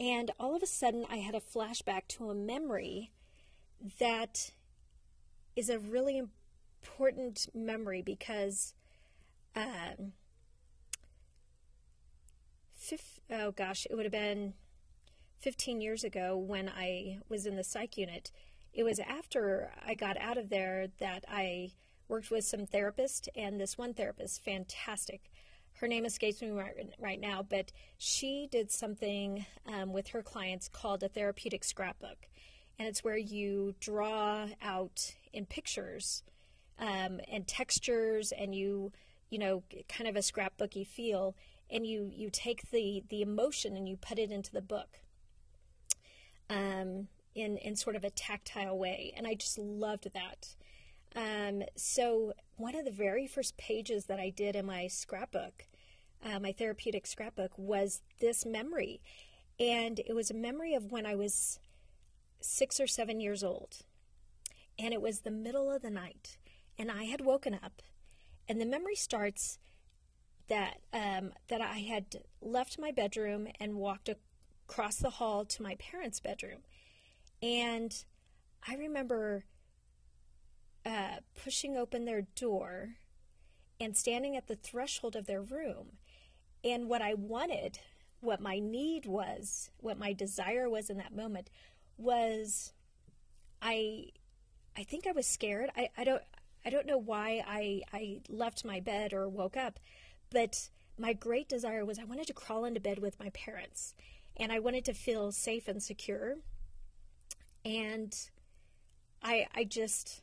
And 0.00 0.30
all 0.40 0.56
of 0.56 0.62
a 0.62 0.66
sudden, 0.66 1.04
I 1.10 1.18
had 1.18 1.34
a 1.34 1.40
flashback 1.40 2.08
to 2.08 2.30
a 2.30 2.34
memory 2.34 3.10
that 3.98 4.52
is 5.54 5.68
a 5.68 5.78
really 5.78 6.16
important 6.16 7.48
memory 7.54 8.00
because, 8.00 8.72
um, 9.54 10.12
fifth, 12.74 13.20
oh 13.30 13.52
gosh, 13.52 13.86
it 13.90 13.94
would 13.94 14.06
have 14.06 14.12
been 14.12 14.54
15 15.40 15.82
years 15.82 16.02
ago 16.02 16.34
when 16.34 16.70
I 16.70 17.18
was 17.28 17.44
in 17.44 17.56
the 17.56 17.64
psych 17.64 17.98
unit. 17.98 18.32
It 18.72 18.84
was 18.84 19.00
after 19.00 19.70
I 19.86 19.92
got 19.92 20.16
out 20.16 20.38
of 20.38 20.48
there 20.48 20.86
that 20.98 21.26
I 21.28 21.72
worked 22.08 22.30
with 22.30 22.44
some 22.44 22.66
therapists, 22.66 23.28
and 23.36 23.60
this 23.60 23.76
one 23.76 23.92
therapist, 23.92 24.42
fantastic 24.42 25.29
her 25.80 25.88
name 25.88 26.04
escapes 26.04 26.42
me 26.42 26.50
right, 26.50 26.74
right 26.98 27.18
now, 27.18 27.42
but 27.42 27.72
she 27.96 28.46
did 28.50 28.70
something 28.70 29.46
um, 29.66 29.92
with 29.94 30.08
her 30.08 30.22
clients 30.22 30.68
called 30.68 31.02
a 31.02 31.08
therapeutic 31.08 31.64
scrapbook. 31.64 32.28
And 32.78 32.86
it's 32.86 33.02
where 33.02 33.16
you 33.16 33.74
draw 33.80 34.48
out 34.62 35.14
in 35.32 35.46
pictures 35.46 36.22
um, 36.78 37.20
and 37.30 37.46
textures 37.46 38.30
and 38.32 38.54
you, 38.54 38.92
you 39.30 39.38
know, 39.38 39.62
kind 39.88 40.08
of 40.08 40.16
a 40.16 40.20
scrapbooky 40.20 40.86
feel, 40.86 41.34
and 41.70 41.86
you, 41.86 42.10
you 42.12 42.28
take 42.30 42.70
the, 42.70 43.02
the 43.08 43.22
emotion 43.22 43.74
and 43.74 43.88
you 43.88 43.96
put 43.96 44.18
it 44.18 44.30
into 44.30 44.52
the 44.52 44.62
book. 44.62 45.00
Um, 46.50 47.08
in, 47.32 47.58
in 47.58 47.76
sort 47.76 47.94
of 47.94 48.02
a 48.02 48.10
tactile 48.10 48.76
way. 48.76 49.14
And 49.16 49.24
I 49.24 49.34
just 49.34 49.56
loved 49.56 50.08
that. 50.12 50.56
Um, 51.14 51.62
so, 51.76 52.32
one 52.56 52.74
of 52.74 52.84
the 52.84 52.90
very 52.90 53.28
first 53.28 53.56
pages 53.56 54.06
that 54.06 54.18
I 54.18 54.30
did 54.30 54.56
in 54.56 54.66
my 54.66 54.88
scrapbook 54.88 55.64
uh, 56.24 56.38
my 56.38 56.52
therapeutic 56.52 57.06
scrapbook 57.06 57.52
was 57.56 58.02
this 58.20 58.44
memory. 58.44 59.00
And 59.58 59.98
it 60.00 60.14
was 60.14 60.30
a 60.30 60.34
memory 60.34 60.74
of 60.74 60.90
when 60.90 61.06
I 61.06 61.14
was 61.14 61.58
six 62.40 62.80
or 62.80 62.86
seven 62.86 63.20
years 63.20 63.42
old. 63.42 63.78
And 64.78 64.94
it 64.94 65.02
was 65.02 65.20
the 65.20 65.30
middle 65.30 65.70
of 65.70 65.82
the 65.82 65.90
night. 65.90 66.38
And 66.78 66.90
I 66.90 67.04
had 67.04 67.20
woken 67.20 67.54
up. 67.54 67.82
And 68.48 68.60
the 68.60 68.66
memory 68.66 68.94
starts 68.94 69.58
that 70.48 70.78
um, 70.92 71.32
that 71.48 71.60
I 71.60 71.78
had 71.78 72.16
left 72.40 72.78
my 72.78 72.90
bedroom 72.90 73.46
and 73.60 73.76
walked 73.76 74.10
across 74.68 74.96
the 74.96 75.10
hall 75.10 75.44
to 75.44 75.62
my 75.62 75.76
parents' 75.76 76.20
bedroom. 76.20 76.62
And 77.42 78.04
I 78.66 78.74
remember 78.74 79.44
uh, 80.84 81.18
pushing 81.42 81.76
open 81.76 82.04
their 82.04 82.22
door 82.22 82.96
and 83.78 83.96
standing 83.96 84.36
at 84.36 84.48
the 84.48 84.56
threshold 84.56 85.14
of 85.14 85.26
their 85.26 85.42
room 85.42 85.98
and 86.64 86.88
what 86.88 87.02
I 87.02 87.14
wanted, 87.14 87.78
what 88.20 88.40
my 88.40 88.58
need 88.58 89.06
was, 89.06 89.70
what 89.78 89.98
my 89.98 90.12
desire 90.12 90.68
was 90.68 90.90
in 90.90 90.96
that 90.98 91.14
moment, 91.14 91.50
was 91.96 92.72
I 93.62 94.06
I 94.76 94.84
think 94.84 95.06
I 95.06 95.12
was 95.12 95.26
scared. 95.26 95.70
I, 95.76 95.88
I 95.96 96.04
don't 96.04 96.22
I 96.64 96.70
don't 96.70 96.86
know 96.86 96.98
why 96.98 97.42
I, 97.46 97.82
I 97.92 98.20
left 98.28 98.64
my 98.64 98.80
bed 98.80 99.12
or 99.12 99.28
woke 99.28 99.56
up, 99.56 99.80
but 100.30 100.68
my 100.98 101.14
great 101.14 101.48
desire 101.48 101.84
was 101.84 101.98
I 101.98 102.04
wanted 102.04 102.26
to 102.26 102.34
crawl 102.34 102.64
into 102.64 102.80
bed 102.80 102.98
with 102.98 103.18
my 103.18 103.30
parents 103.30 103.94
and 104.36 104.52
I 104.52 104.58
wanted 104.58 104.84
to 104.86 104.94
feel 104.94 105.32
safe 105.32 105.68
and 105.68 105.82
secure. 105.82 106.36
And 107.64 108.14
I 109.22 109.46
I 109.54 109.64
just 109.64 110.22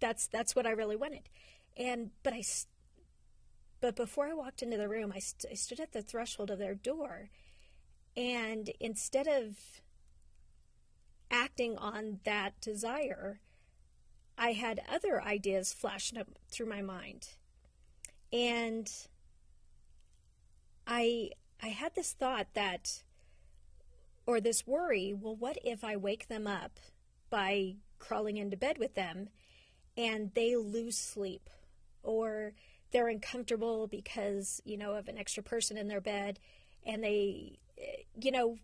that's 0.00 0.26
that's 0.26 0.54
what 0.54 0.66
I 0.66 0.70
really 0.70 0.96
wanted. 0.96 1.28
And 1.76 2.10
but 2.22 2.32
I 2.32 2.42
but 3.82 3.96
before 3.96 4.28
I 4.28 4.32
walked 4.32 4.62
into 4.62 4.76
the 4.78 4.88
room, 4.88 5.12
I, 5.14 5.18
st- 5.18 5.50
I 5.50 5.56
stood 5.56 5.80
at 5.80 5.92
the 5.92 6.02
threshold 6.02 6.50
of 6.50 6.60
their 6.60 6.76
door, 6.76 7.30
and 8.16 8.70
instead 8.78 9.26
of 9.26 9.56
acting 11.32 11.76
on 11.76 12.20
that 12.24 12.60
desire, 12.60 13.40
I 14.38 14.52
had 14.52 14.80
other 14.88 15.20
ideas 15.20 15.72
flashing 15.72 16.16
up 16.16 16.28
through 16.48 16.66
my 16.66 16.80
mind. 16.80 17.30
And 18.32 18.88
I 20.86 21.30
I 21.60 21.68
had 21.68 21.94
this 21.96 22.12
thought 22.12 22.48
that 22.54 23.02
or 24.26 24.40
this 24.40 24.64
worry, 24.64 25.12
well 25.12 25.34
what 25.34 25.58
if 25.64 25.82
I 25.82 25.96
wake 25.96 26.28
them 26.28 26.46
up 26.46 26.78
by 27.30 27.76
crawling 27.98 28.36
into 28.36 28.56
bed 28.56 28.78
with 28.78 28.94
them 28.94 29.28
and 29.96 30.30
they 30.34 30.54
lose 30.56 30.96
sleep 30.96 31.50
or 32.02 32.52
they're 32.92 33.08
uncomfortable 33.08 33.86
because, 33.86 34.60
you 34.64 34.76
know, 34.76 34.94
of 34.94 35.08
an 35.08 35.18
extra 35.18 35.42
person 35.42 35.76
in 35.76 35.88
their 35.88 36.00
bed 36.00 36.38
and 36.84 37.02
they 37.02 37.58
you 38.20 38.30
know 38.30 38.58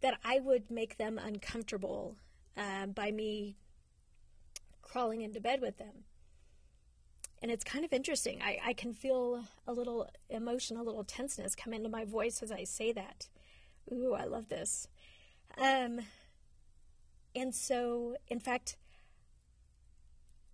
that 0.00 0.18
I 0.24 0.40
would 0.40 0.70
make 0.70 0.96
them 0.98 1.18
uncomfortable 1.18 2.16
um, 2.56 2.92
by 2.92 3.10
me 3.10 3.56
crawling 4.82 5.22
into 5.22 5.40
bed 5.40 5.60
with 5.60 5.78
them. 5.78 6.04
And 7.42 7.50
it's 7.50 7.64
kind 7.64 7.84
of 7.84 7.92
interesting. 7.92 8.40
I, 8.42 8.58
I 8.64 8.72
can 8.74 8.92
feel 8.92 9.44
a 9.66 9.72
little 9.72 10.08
emotion, 10.28 10.76
a 10.76 10.82
little 10.82 11.04
tenseness 11.04 11.54
come 11.54 11.72
into 11.72 11.88
my 11.88 12.04
voice 12.04 12.42
as 12.42 12.52
I 12.52 12.64
say 12.64 12.92
that. 12.92 13.28
Ooh, 13.92 14.14
I 14.14 14.24
love 14.24 14.48
this. 14.48 14.88
Um, 15.58 16.00
and 17.34 17.54
so, 17.54 18.16
in 18.28 18.40
fact, 18.40 18.76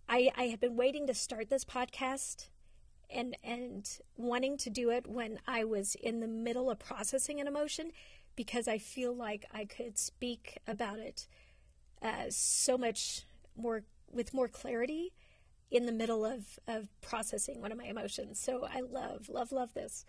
I, 0.09 0.31
I 0.37 0.45
had 0.45 0.61
been 0.61 0.77
waiting 0.77 1.07
to 1.07 1.15
start 1.15 1.51
this 1.51 1.65
podcast 1.65 2.49
and 3.13 3.37
and 3.43 3.99
wanting 4.17 4.57
to 4.59 4.71
do 4.71 4.91
it 4.91 5.07
when 5.07 5.39
I 5.47 5.65
was 5.65 5.95
in 5.95 6.21
the 6.21 6.29
middle 6.29 6.71
of 6.71 6.79
processing 6.79 7.41
an 7.41 7.47
emotion 7.47 7.93
because 8.37 8.69
I 8.69 8.79
feel 8.79 9.15
like 9.15 9.45
I 9.53 9.65
could 9.65 9.99
speak 9.99 10.59
about 10.67 10.99
it 10.99 11.27
uh, 12.03 12.27
so 12.29 12.79
much 12.79 13.23
more 13.57 13.83
with 14.11 14.33
more 14.35 14.49
clarity 14.49 15.13
in 15.71 15.87
the 15.87 15.93
middle 15.93 16.25
of, 16.25 16.59
of 16.67 16.89
processing 17.01 17.61
one 17.61 17.71
of 17.71 17.79
my 17.79 17.85
emotions. 17.85 18.41
So 18.41 18.67
I 18.69 18.81
love, 18.81 19.29
love, 19.29 19.53
love 19.53 19.73
this. 19.75 20.05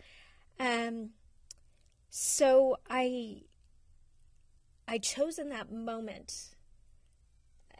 Um, 0.59 1.11
so 2.09 2.77
I 2.89 3.43
I 4.87 4.97
chose 4.97 5.39
in 5.39 5.49
that 5.49 5.71
moment 5.71 6.55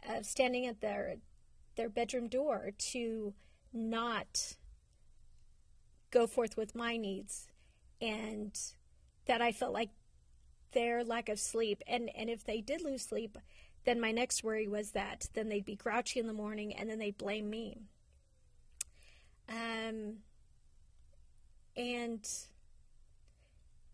of 0.08 0.24
standing 0.24 0.66
at 0.66 0.80
their 0.80 1.16
their 1.76 1.88
bedroom 1.88 2.28
door 2.28 2.70
to 2.76 3.34
not 3.72 4.56
go 6.12 6.28
forth 6.28 6.56
with 6.56 6.76
my 6.76 6.96
needs 6.96 7.48
and 8.00 8.56
that 9.26 9.42
I 9.42 9.50
felt 9.50 9.72
like 9.72 9.90
their 10.72 11.02
lack 11.02 11.28
of 11.28 11.40
sleep 11.40 11.82
and 11.86 12.08
and 12.16 12.30
if 12.30 12.44
they 12.44 12.60
did 12.60 12.82
lose 12.82 13.02
sleep 13.02 13.36
then 13.84 14.00
my 14.00 14.12
next 14.12 14.44
worry 14.44 14.68
was 14.68 14.92
that 14.92 15.28
then 15.34 15.48
they'd 15.48 15.64
be 15.64 15.74
grouchy 15.74 16.20
in 16.20 16.26
the 16.26 16.32
morning 16.32 16.74
and 16.74 16.88
then 16.88 16.98
they'd 16.98 17.18
blame 17.18 17.50
me. 17.50 17.78
Um, 19.48 20.18
and 21.76 22.26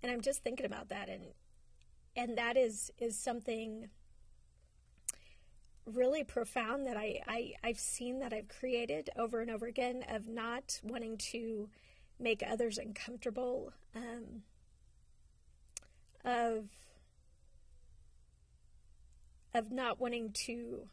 and 0.02 0.12
I'm 0.12 0.20
just 0.20 0.42
thinking 0.42 0.66
about 0.66 0.90
that 0.90 1.08
and 1.08 1.22
and 2.16 2.36
that 2.36 2.56
is 2.56 2.90
is 2.98 3.18
something 3.18 3.88
really 5.86 6.22
profound 6.22 6.86
that 6.86 6.96
I, 6.96 7.22
I 7.26 7.54
I've 7.64 7.78
seen 7.78 8.18
that 8.20 8.32
I've 8.32 8.48
created 8.48 9.08
over 9.16 9.40
and 9.40 9.50
over 9.50 9.66
again 9.66 10.04
of 10.08 10.28
not 10.28 10.80
wanting 10.82 11.16
to 11.16 11.70
make 12.18 12.42
others 12.46 12.78
uncomfortable 12.78 13.72
um, 13.94 14.42
of 16.24 16.66
of 19.54 19.72
not 19.72 19.98
wanting 19.98 20.30
to 20.30 20.88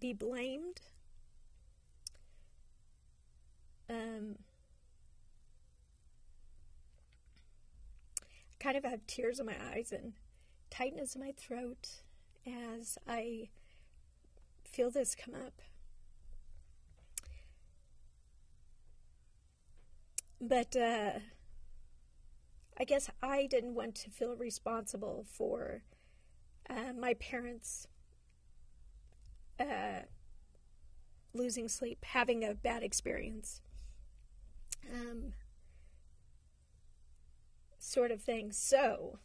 be 0.00 0.12
blamed. 0.12 0.80
Um, 3.88 4.36
I 8.20 8.24
kind 8.58 8.76
of 8.76 8.84
have 8.84 9.06
tears 9.06 9.38
in 9.38 9.46
my 9.46 9.56
eyes 9.72 9.92
and 9.92 10.14
tightness 10.70 11.14
in 11.14 11.20
my 11.20 11.32
throat 11.36 12.02
as 12.46 12.98
I 13.06 13.50
feel 14.64 14.90
this 14.90 15.14
come 15.14 15.34
up. 15.34 15.60
But 20.40 20.76
uh, 20.76 21.10
I 22.78 22.84
guess 22.84 23.10
I 23.22 23.46
didn't 23.46 23.74
want 23.74 23.94
to 23.96 24.10
feel 24.10 24.36
responsible 24.36 25.24
for 25.30 25.82
uh, 26.68 26.92
my 26.98 27.14
parents 27.14 27.86
uh, 29.58 30.02
losing 31.32 31.68
sleep, 31.68 32.04
having 32.04 32.44
a 32.44 32.54
bad 32.54 32.82
experience, 32.82 33.60
um, 34.92 35.32
sort 37.78 38.10
of 38.10 38.20
thing. 38.20 38.52
So, 38.52 39.18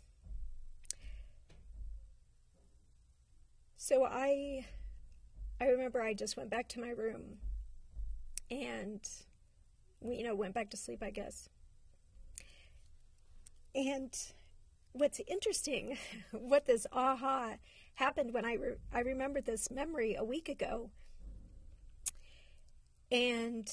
so 3.76 4.06
I, 4.06 4.66
I 5.60 5.66
remember 5.66 6.02
I 6.02 6.14
just 6.14 6.38
went 6.38 6.50
back 6.50 6.68
to 6.70 6.80
my 6.80 6.90
room, 6.90 7.38
and 8.50 9.08
you 10.06 10.24
know, 10.24 10.36
went 10.36 10.54
back 10.54 10.70
to 10.72 10.78
sleep. 10.78 11.04
I 11.04 11.12
guess, 11.12 11.50
and 13.76 14.14
what's 14.94 15.22
interesting, 15.28 15.98
what 16.32 16.66
this 16.66 16.88
aha 16.92 17.56
happened 17.96 18.34
when 18.34 18.46
I 18.46 18.54
re- 18.54 18.76
I 18.94 19.00
remembered 19.02 19.46
this 19.46 19.72
memory 19.72 20.16
a 20.16 20.24
week 20.24 20.50
ago, 20.50 20.92
and 23.12 23.70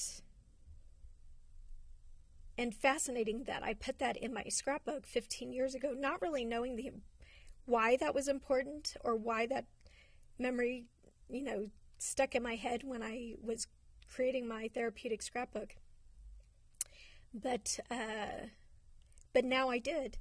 and 2.57 2.75
fascinating 2.75 3.43
that 3.45 3.63
I 3.63 3.73
put 3.73 3.99
that 3.99 4.17
in 4.17 4.33
my 4.33 4.43
scrapbook 4.49 5.05
15 5.05 5.53
years 5.53 5.75
ago, 5.75 5.93
not 5.97 6.21
really 6.21 6.43
knowing 6.45 6.75
the 6.75 6.91
why 7.65 7.97
that 7.97 8.15
was 8.15 8.27
important 8.27 8.97
or 9.03 9.15
why 9.15 9.47
that 9.47 9.65
memory, 10.39 10.85
you 11.29 11.43
know, 11.43 11.69
stuck 11.99 12.35
in 12.35 12.43
my 12.43 12.55
head 12.55 12.83
when 12.83 13.03
I 13.03 13.35
was 13.41 13.67
creating 14.13 14.47
my 14.47 14.69
therapeutic 14.73 15.21
scrapbook. 15.21 15.75
But 17.33 17.79
uh, 17.91 18.47
but 19.33 19.45
now 19.45 19.69
I 19.69 19.77
did 19.77 20.17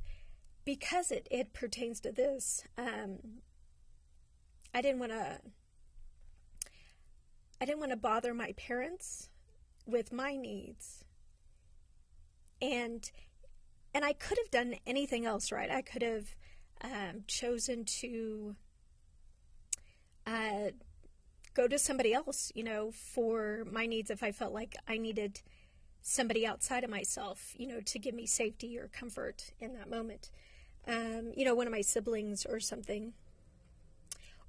because 0.64 1.10
it, 1.10 1.26
it 1.30 1.54
pertains 1.54 1.98
to 2.00 2.12
this, 2.12 2.62
um, 2.76 3.40
I 4.74 4.82
didn't 4.82 5.00
want 5.00 5.12
to. 5.12 5.40
I 7.60 7.64
didn't 7.64 7.80
want 7.80 7.92
to 7.92 7.96
bother 7.96 8.34
my 8.34 8.52
parents 8.52 9.30
with 9.86 10.12
my 10.12 10.36
needs. 10.36 11.04
And 12.60 13.10
and 13.94 14.04
I 14.04 14.12
could 14.12 14.38
have 14.38 14.50
done 14.50 14.74
anything 14.86 15.24
else, 15.24 15.50
right? 15.50 15.70
I 15.70 15.80
could 15.82 16.02
have 16.02 16.36
um, 16.82 17.24
chosen 17.26 17.84
to 18.00 18.54
uh, 20.26 20.70
go 21.54 21.66
to 21.66 21.78
somebody 21.78 22.12
else, 22.12 22.52
you 22.54 22.62
know, 22.62 22.90
for 22.92 23.64
my 23.70 23.86
needs 23.86 24.10
if 24.10 24.22
I 24.22 24.32
felt 24.32 24.52
like 24.52 24.76
I 24.86 24.98
needed 24.98 25.40
somebody 26.08 26.46
outside 26.46 26.84
of 26.84 26.90
myself, 26.90 27.54
you 27.56 27.66
know, 27.66 27.80
to 27.80 27.98
give 27.98 28.14
me 28.14 28.26
safety 28.26 28.78
or 28.78 28.88
comfort 28.88 29.52
in 29.60 29.74
that 29.74 29.90
moment 29.90 30.30
um, 30.88 31.32
you 31.36 31.44
know, 31.44 31.54
one 31.54 31.66
of 31.66 31.72
my 31.72 31.82
siblings 31.82 32.46
or 32.46 32.58
something. 32.58 33.12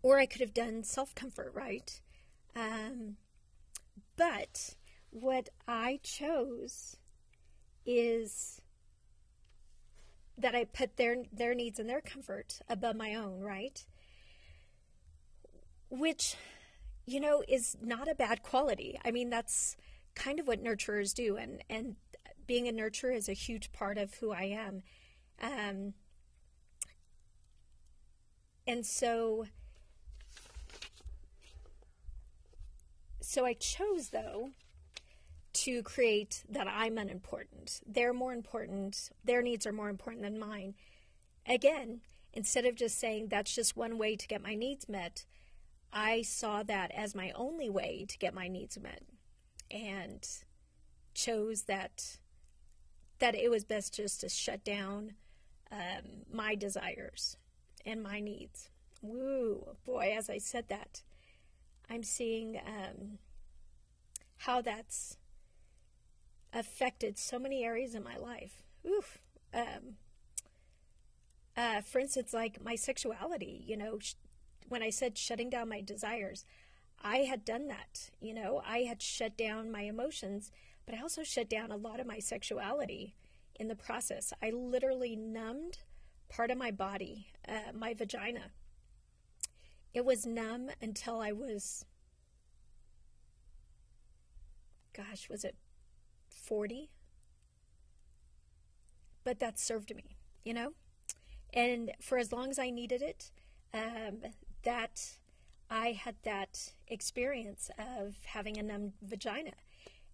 Or 0.02 0.18
I 0.18 0.26
could 0.26 0.42
have 0.42 0.54
done 0.54 0.84
self 0.84 1.14
comfort, 1.14 1.52
right? 1.54 2.00
Um, 2.56 3.18
but 4.16 4.76
what 5.12 5.50
I 5.68 6.00
chose 6.04 6.96
is 7.86 8.62
that 10.38 10.56
I 10.56 10.64
put 10.64 10.96
their 10.96 11.18
their 11.34 11.54
needs 11.54 11.80
and 11.80 11.90
their 11.90 12.02
comfort 12.02 12.62
above 12.70 12.96
my 12.96 13.16
own, 13.16 13.42
right? 13.42 13.86
Which, 15.90 16.36
you 17.06 17.20
know, 17.20 17.44
is 17.48 17.76
not 17.82 18.08
a 18.08 18.16
bad 18.16 18.42
quality. 18.44 18.98
I 19.04 19.12
mean, 19.12 19.30
that's 19.30 19.76
kind 20.20 20.40
of 20.40 20.48
what 20.48 20.64
nurturers 20.64 21.14
do, 21.14 21.38
and 21.38 21.64
and 21.70 21.96
being 22.46 22.68
a 22.68 22.72
nurturer 22.72 23.16
is 23.16 23.30
a 23.30 23.34
huge 23.34 23.72
part 23.72 23.98
of 23.98 24.16
who 24.16 24.32
I 24.32 24.44
am. 24.44 24.84
Um, 25.42 25.94
and 28.68 28.86
so 28.86 29.46
so 33.22 33.46
I 33.46 33.54
chose 33.54 34.10
though 34.10 34.50
to 35.54 35.84
create 35.84 36.44
that 36.50 36.68
I'm 36.68 36.98
unimportant. 36.98 37.82
They're 37.88 38.14
more 38.14 38.34
important. 38.34 39.10
Their 39.24 39.42
needs 39.42 39.66
are 39.66 39.72
more 39.74 39.90
important 39.90 40.24
than 40.24 40.40
mine. 40.40 40.76
Again, 41.48 42.02
instead 42.34 42.66
of 42.66 42.76
just 42.76 43.00
saying 43.00 43.28
that's 43.28 43.56
just 43.56 43.78
one 43.78 43.98
way 43.98 44.16
to 44.16 44.28
get 44.28 44.44
my 44.44 44.56
needs 44.56 44.90
met, 44.90 45.26
I 45.92 46.22
saw 46.22 46.62
that 46.64 46.92
as 46.92 47.16
my 47.16 47.32
only 47.36 47.70
way 47.70 48.06
to 48.08 48.18
get 48.18 48.34
my 48.34 48.48
needs 48.48 48.78
met 48.80 49.04
and 49.72 50.28
chose 51.14 51.64
that 51.64 52.18
that 53.20 53.36
it 53.36 53.50
was 53.52 53.66
best 53.66 53.94
just 53.94 54.22
to 54.22 54.30
shut 54.30 54.64
down 54.64 55.14
um, 55.72 56.24
my 56.32 56.56
desires 56.56 57.36
and 57.86 58.02
my 58.02 58.20
needs. 58.20 58.70
Woo, 59.02 59.76
boy, 59.86 60.14
as 60.18 60.30
I 60.30 60.38
said 60.38 60.66
that, 60.70 61.04
I'm 61.90 62.04
seeing 62.04 62.58
um, 62.66 63.18
how 64.38 64.62
that's 64.62 65.18
affected 66.54 67.18
so 67.18 67.38
many 67.38 67.64
areas 67.64 67.94
in 67.94 68.04
my 68.04 68.18
life. 68.18 68.64
Oof. 68.88 69.20
Um, 69.54 69.98
uh, 71.58 71.82
for 71.82 72.00
instance, 72.00 72.34
like 72.34 72.64
my 72.64 72.76
sexuality, 72.76 73.64
you 73.68 73.76
know, 73.76 74.00
sh- 74.00 74.14
when 74.68 74.82
I 74.82 74.90
said 74.90 75.18
shutting 75.18 75.50
down 75.50 75.68
my 75.70 75.82
desires, 75.82 76.46
I 77.02 77.20
had 77.20 77.46
done 77.46 77.68
that. 77.68 78.10
You 78.20 78.34
know, 78.34 78.62
I 78.66 78.80
had 78.80 79.02
shut 79.02 79.38
down 79.38 79.72
my 79.72 79.82
emotions, 79.82 80.52
but 80.86 80.96
I 80.96 81.02
also 81.02 81.24
shut 81.24 81.50
down 81.50 81.72
a 81.72 81.78
lot 81.78 82.00
of 82.00 82.08
my 82.08 82.20
sexuality 82.20 83.16
in 83.60 83.68
the 83.68 83.76
process. 83.76 84.34
I 84.42 84.50
literally 84.52 85.16
numbed 85.16 85.80
part 86.30 86.52
of 86.52 86.58
my 86.58 86.72
body, 86.72 87.28
uh, 87.48 87.74
my 87.74 87.94
vagina. 87.94 88.52
It 89.94 90.06
was 90.06 90.26
numb 90.26 90.70
until 90.82 91.20
I 91.20 91.32
was, 91.32 91.86
gosh, 94.94 95.30
was 95.30 95.44
it 95.44 95.56
40? 96.30 96.90
But 99.24 99.40
that 99.40 99.60
served 99.60 99.94
me, 99.96 100.18
you 100.44 100.54
know? 100.54 100.74
And 101.54 101.92
for 102.00 102.18
as 102.18 102.32
long 102.32 102.50
as 102.50 102.60
I 102.60 102.70
needed 102.70 103.02
it, 103.02 103.32
um, 103.74 104.20
that 104.64 105.18
I 105.70 105.92
had 105.92 106.16
that 106.24 106.74
experience 106.88 107.70
of 107.78 108.16
having 108.26 108.58
a 108.58 108.64
numb 108.64 108.94
vagina. 109.02 109.54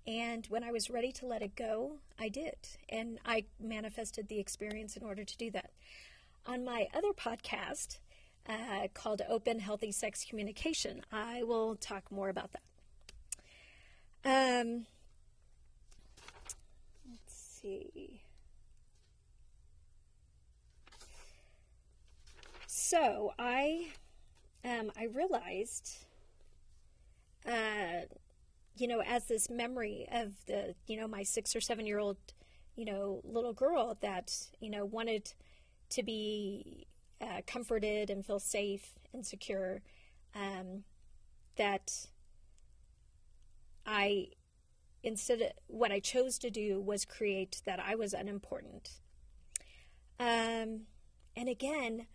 And 0.07 0.45
when 0.47 0.63
I 0.63 0.71
was 0.71 0.89
ready 0.89 1.11
to 1.13 1.25
let 1.25 1.41
it 1.41 1.55
go, 1.55 1.97
I 2.19 2.29
did. 2.29 2.55
And 2.89 3.19
I 3.25 3.45
manifested 3.59 4.27
the 4.27 4.39
experience 4.39 4.95
in 4.97 5.03
order 5.03 5.23
to 5.23 5.37
do 5.37 5.49
that. 5.51 5.71
On 6.45 6.63
my 6.63 6.87
other 6.93 7.11
podcast 7.11 7.97
uh, 8.47 8.87
called 8.93 9.21
Open 9.27 9.59
Healthy 9.59 9.91
Sex 9.91 10.25
Communication, 10.29 11.01
I 11.11 11.41
will 11.43 11.75
talk 11.75 12.11
more 12.11 12.29
about 12.29 12.51
that. 12.53 12.61
Um, 14.25 14.85
let's 17.09 17.33
see. 17.33 18.21
So 22.67 23.33
I, 23.39 23.87
um, 24.65 24.91
I 24.97 25.05
realized, 25.05 25.97
uh, 27.47 28.07
you 28.75 28.87
know, 28.87 29.01
as 29.05 29.25
this 29.25 29.49
memory 29.49 30.07
of 30.11 30.33
the, 30.47 30.75
you 30.87 30.97
know, 30.97 31.07
my 31.07 31.23
six 31.23 31.55
or 31.55 31.61
seven 31.61 31.85
year 31.85 31.99
old, 31.99 32.17
you 32.75 32.85
know, 32.85 33.21
little 33.23 33.53
girl 33.53 33.97
that, 34.01 34.35
you 34.59 34.69
know, 34.69 34.83
wanted 34.83 35.33
to 35.91 36.03
be 36.03 36.87
uh, 37.21 37.41
comforted 37.45 38.09
and 38.09 38.25
feel 38.25 38.39
safe 38.39 38.95
and 39.13 39.25
secure, 39.25 39.81
um, 40.33 40.83
that 41.57 42.07
I, 43.85 44.29
instead 45.03 45.41
of 45.41 45.51
what 45.67 45.91
I 45.91 45.99
chose 45.99 46.39
to 46.39 46.49
do 46.49 46.81
was 46.81 47.05
create 47.05 47.61
that 47.65 47.79
I 47.79 47.95
was 47.95 48.13
unimportant. 48.13 48.99
Um, 50.19 50.87
and 51.37 51.47
again, 51.47 52.07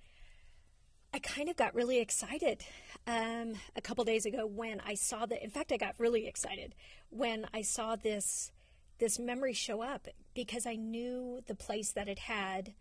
I 1.12 1.18
kind 1.18 1.48
of 1.48 1.56
got 1.56 1.74
really 1.74 1.98
excited 1.98 2.64
um, 3.06 3.54
a 3.74 3.80
couple 3.80 4.04
days 4.04 4.26
ago 4.26 4.46
when 4.46 4.80
I 4.86 4.94
saw 4.94 5.26
that. 5.26 5.42
In 5.42 5.50
fact, 5.50 5.72
I 5.72 5.76
got 5.76 5.94
really 5.98 6.26
excited 6.26 6.74
when 7.10 7.46
I 7.52 7.62
saw 7.62 7.96
this 7.96 8.52
this 8.98 9.18
memory 9.18 9.54
show 9.54 9.80
up 9.80 10.06
because 10.34 10.66
I 10.66 10.74
knew 10.74 11.40
the 11.46 11.54
place 11.54 11.90
that 11.92 12.06
it 12.06 12.18
had, 12.20 12.74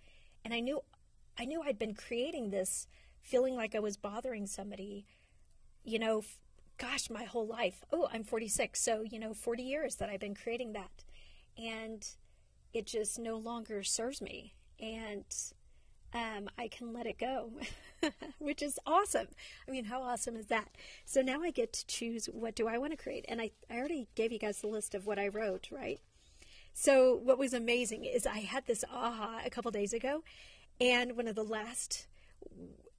and 0.45 0.53
I 0.53 0.59
knew 0.59 0.81
I 1.39 1.45
knew 1.45 1.61
I'd 1.63 1.79
been 1.79 1.95
creating 1.95 2.49
this 2.49 2.87
feeling 3.21 3.55
like 3.55 3.73
I 3.73 3.79
was 3.79 3.97
bothering 3.97 4.45
somebody. 4.45 5.05
You 5.83 5.97
know, 5.97 6.23
gosh, 6.77 7.09
my 7.09 7.23
whole 7.23 7.47
life. 7.47 7.83
Oh, 7.91 8.09
I'm 8.13 8.23
46, 8.23 8.79
so 8.79 9.01
you 9.01 9.17
know, 9.17 9.33
40 9.33 9.63
years 9.63 9.95
that 9.95 10.09
I've 10.09 10.19
been 10.19 10.35
creating 10.35 10.73
that, 10.73 11.03
and 11.57 12.05
it 12.73 12.85
just 12.85 13.17
no 13.17 13.37
longer 13.37 13.81
serves 13.81 14.21
me, 14.21 14.53
and 14.79 15.23
um, 16.13 16.50
I 16.58 16.67
can 16.67 16.93
let 16.93 17.06
it 17.06 17.17
go. 17.17 17.52
which 18.39 18.62
is 18.62 18.80
awesome. 18.86 19.28
I 19.67 19.72
mean, 19.72 19.86
how 19.86 20.02
awesome 20.02 20.36
is 20.36 20.48
that? 20.48 20.69
So 21.06 21.22
now 21.22 21.41
I 21.41 21.52
get 21.52 21.74
to 21.74 21.88
choose 21.88 22.28
what 22.28 22.56
do 22.56 22.67
I 22.67 22.78
want 22.78 22.91
to 22.91 22.98
create. 22.98 23.26
And 23.28 23.41
I, 23.41 23.52
I 23.69 23.78
already 23.78 24.08
gave 24.15 24.32
you 24.32 24.39
guys 24.39 24.62
the 24.62 24.67
list 24.67 24.95
of 24.95 25.06
what 25.06 25.19
I 25.19 25.28
wrote, 25.28 25.69
right? 25.72 26.00
So 26.74 27.15
what 27.15 27.38
was 27.38 27.54
amazing 27.54 28.06
is 28.06 28.26
I 28.26 28.39
had 28.39 28.65
this 28.65 28.84
aha 28.91 29.41
a 29.45 29.50
couple 29.50 29.72
days 29.72 29.91
ago, 29.91 30.24
and 30.80 31.17
one 31.17 31.28
of 31.28 31.36
the 31.36 31.43
last 31.43 32.08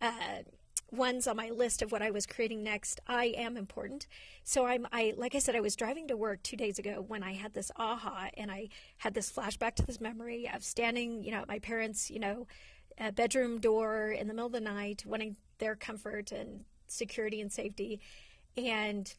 uh, 0.03 0.43
ones 0.91 1.27
on 1.27 1.37
my 1.37 1.51
list 1.51 1.81
of 1.81 1.93
what 1.93 2.03
I 2.03 2.11
was 2.11 2.27
creating 2.27 2.63
next, 2.63 3.01
I 3.07 3.27
am 3.37 3.57
important. 3.57 4.07
So 4.45 4.67
I'm 4.67 4.87
I 4.93 5.15
like 5.17 5.35
I 5.35 5.39
said, 5.39 5.57
I 5.57 5.61
was 5.61 5.77
driving 5.77 6.09
to 6.09 6.17
work 6.17 6.43
two 6.43 6.57
days 6.57 6.79
ago 6.79 7.03
when 7.07 7.23
I 7.23 7.33
had 7.33 7.55
this 7.55 7.71
aha 7.77 8.29
and 8.37 8.51
I 8.51 8.69
had 8.99 9.15
this 9.15 9.33
flashback 9.33 9.77
to 9.77 9.87
this 9.87 10.01
memory 10.01 10.51
of 10.53 10.63
standing, 10.63 11.23
you 11.23 11.31
know, 11.31 11.39
at 11.39 11.49
my 11.49 11.59
parents, 11.59 12.11
you 12.11 12.19
know, 12.19 12.47
a 13.01 13.11
bedroom 13.11 13.59
door 13.59 14.11
in 14.11 14.29
the 14.29 14.35
middle 14.35 14.47
of 14.47 14.53
the 14.53 14.61
night, 14.61 15.05
wanting 15.07 15.37
their 15.59 15.75
comfort 15.75 16.31
and 16.31 16.65
security 16.87 17.41
and 17.41 17.51
safety, 17.51 18.01
and 18.57 19.15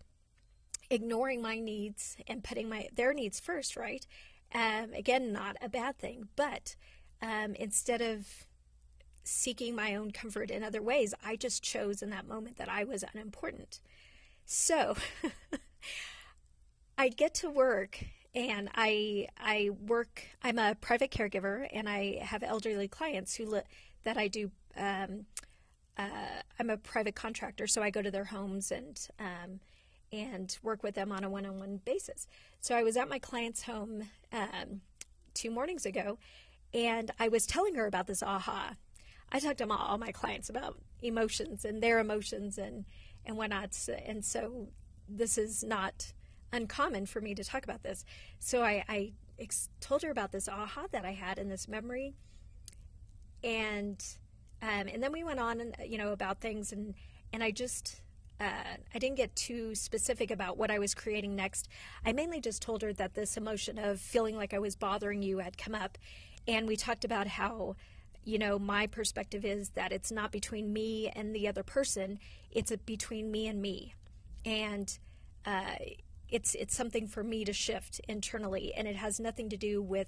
ignoring 0.90 1.42
my 1.42 1.60
needs 1.60 2.18
and 2.28 2.44
putting 2.44 2.70
my 2.70 2.88
their 2.94 3.14
needs 3.14 3.40
first. 3.40 3.76
Right? 3.76 4.06
Um, 4.54 4.94
again, 4.94 5.34
not 5.34 5.58
a 5.62 5.70
bad 5.70 5.98
thing, 5.98 6.28
but 6.36 6.76
um, 7.22 7.56
instead 7.56 8.02
of 8.02 8.28
seeking 9.24 9.76
my 9.76 9.96
own 9.96 10.12
comfort 10.12 10.52
in 10.52 10.64
other 10.64 10.82
ways, 10.82 11.14
I 11.24 11.36
just 11.36 11.64
chose 11.64 12.02
in 12.02 12.10
that 12.10 12.28
moment 12.28 12.58
that 12.58 12.70
I 12.70 12.84
was 12.84 13.04
unimportant. 13.14 13.80
So 14.46 14.96
I 16.98 17.10
get 17.10 17.34
to 17.36 17.50
work 17.50 18.04
and 18.34 18.70
I 18.76 19.28
I 19.38 19.72
work. 19.88 20.24
I'm 20.44 20.60
a 20.60 20.76
private 20.76 21.12
caregiver, 21.12 21.68
and 21.72 21.90
I 21.90 22.20
have 22.22 22.44
elderly 22.44 22.88
clients 22.88 23.36
who 23.36 23.46
li- 23.46 23.62
that 24.04 24.18
I 24.18 24.28
do. 24.28 24.52
Um, 24.78 25.26
uh, 25.98 26.42
I'm 26.60 26.70
a 26.70 26.78
private 26.78 27.16
contractor, 27.16 27.68
so 27.68 27.84
I 27.84 27.90
go 27.90 28.02
to 28.02 28.12
their 28.12 28.26
homes 28.26 28.72
and 28.72 29.00
um, 29.20 29.60
and 30.12 30.58
work 30.64 30.84
with 30.84 30.96
them 30.96 31.12
on 31.12 31.24
a 31.24 31.30
one-on-one 31.30 31.82
basis. 31.86 32.28
So 32.60 32.76
I 32.76 32.84
was 32.84 32.98
at 32.98 33.10
my 33.10 33.20
client's 33.20 33.64
home 33.64 34.10
um, 34.32 34.82
two 35.34 35.52
mornings 35.52 35.86
ago, 35.86 36.18
and 36.74 37.12
I 37.20 37.28
was 37.28 37.46
telling 37.46 37.76
her 37.76 37.86
about 37.86 38.08
this 38.08 38.24
aha. 38.24 38.76
I 39.32 39.40
talked 39.40 39.60
to 39.60 39.70
all 39.70 39.98
my 39.98 40.12
clients 40.12 40.50
about 40.50 40.78
emotions 41.02 41.64
and 41.66 41.82
their 41.82 42.00
emotions 42.00 42.58
and 42.58 42.86
and 43.26 43.38
whatnot, 43.38 43.78
and 44.06 44.24
so 44.24 44.70
this 45.08 45.38
is 45.38 45.64
not 45.64 46.14
uncommon 46.54 47.06
for 47.06 47.22
me 47.22 47.36
to 47.36 47.44
talk 47.44 47.64
about 47.64 47.84
this. 47.84 48.06
So 48.40 48.64
I, 48.64 48.84
I 48.88 49.12
ex- 49.40 49.70
told 49.80 50.04
her 50.04 50.12
about 50.12 50.32
this 50.32 50.48
aha 50.48 50.86
that 50.92 51.06
I 51.06 51.12
had 51.12 51.38
in 51.38 51.50
this 51.50 51.68
memory, 51.68 52.14
and 53.44 54.04
um, 54.62 54.88
and 54.88 55.02
then 55.02 55.12
we 55.12 55.24
went 55.24 55.40
on 55.40 55.60
and 55.60 55.76
you 55.86 55.98
know 55.98 56.12
about 56.12 56.40
things 56.40 56.72
and 56.72 56.94
and 57.34 57.44
I 57.44 57.52
just. 57.52 58.02
Uh, 58.40 58.78
I 58.92 58.98
didn't 58.98 59.18
get 59.18 59.36
too 59.36 59.76
specific 59.76 60.32
about 60.32 60.58
what 60.58 60.72
I 60.72 60.80
was 60.80 60.96
creating 60.96 61.36
next. 61.36 61.68
I 62.04 62.12
mainly 62.12 62.42
just 62.42 62.60
told 62.60 62.82
her 62.82 62.92
that 62.94 63.14
this 63.14 63.38
emotion 63.38 63.78
of 63.78 64.00
feeling 64.00 64.36
like 64.36 64.52
I 64.52 64.58
was 64.58 64.76
bothering 64.76 65.22
you 65.22 65.38
had 65.38 65.60
come 65.60 65.76
up. 65.76 66.00
And 66.48 66.68
we 66.68 66.76
talked 66.76 67.06
about 67.06 67.28
how, 67.28 67.76
you 68.24 68.40
know, 68.40 68.58
my 68.58 68.88
perspective 68.88 69.46
is 69.46 69.70
that 69.76 69.92
it's 69.92 70.12
not 70.12 70.32
between 70.32 70.74
me 70.74 71.12
and 71.16 71.36
the 71.36 71.48
other 71.48 71.62
person, 71.62 72.18
it's 72.50 72.76
between 72.78 73.30
me 73.30 73.46
and 73.46 73.62
me. 73.62 73.94
And 74.44 74.98
uh, 75.46 75.76
it's 76.32 76.56
it's 76.56 76.76
something 76.76 77.08
for 77.08 77.24
me 77.24 77.46
to 77.46 77.54
shift 77.54 78.02
internally 78.08 78.74
and 78.74 78.88
it 78.88 78.96
has 78.96 79.20
nothing 79.20 79.50
to 79.50 79.58
do 79.58 79.82
with 79.82 80.08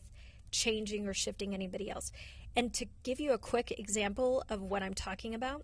changing 0.52 1.08
or 1.08 1.14
shifting 1.14 1.54
anybody 1.54 1.90
else. 1.90 2.12
And 2.56 2.74
to 2.76 2.86
give 3.04 3.20
you 3.20 3.34
a 3.34 3.38
quick 3.38 3.72
example 3.78 4.44
of 4.50 4.62
what 4.62 4.84
I'm 4.84 4.94
talking 4.94 5.34
about, 5.34 5.64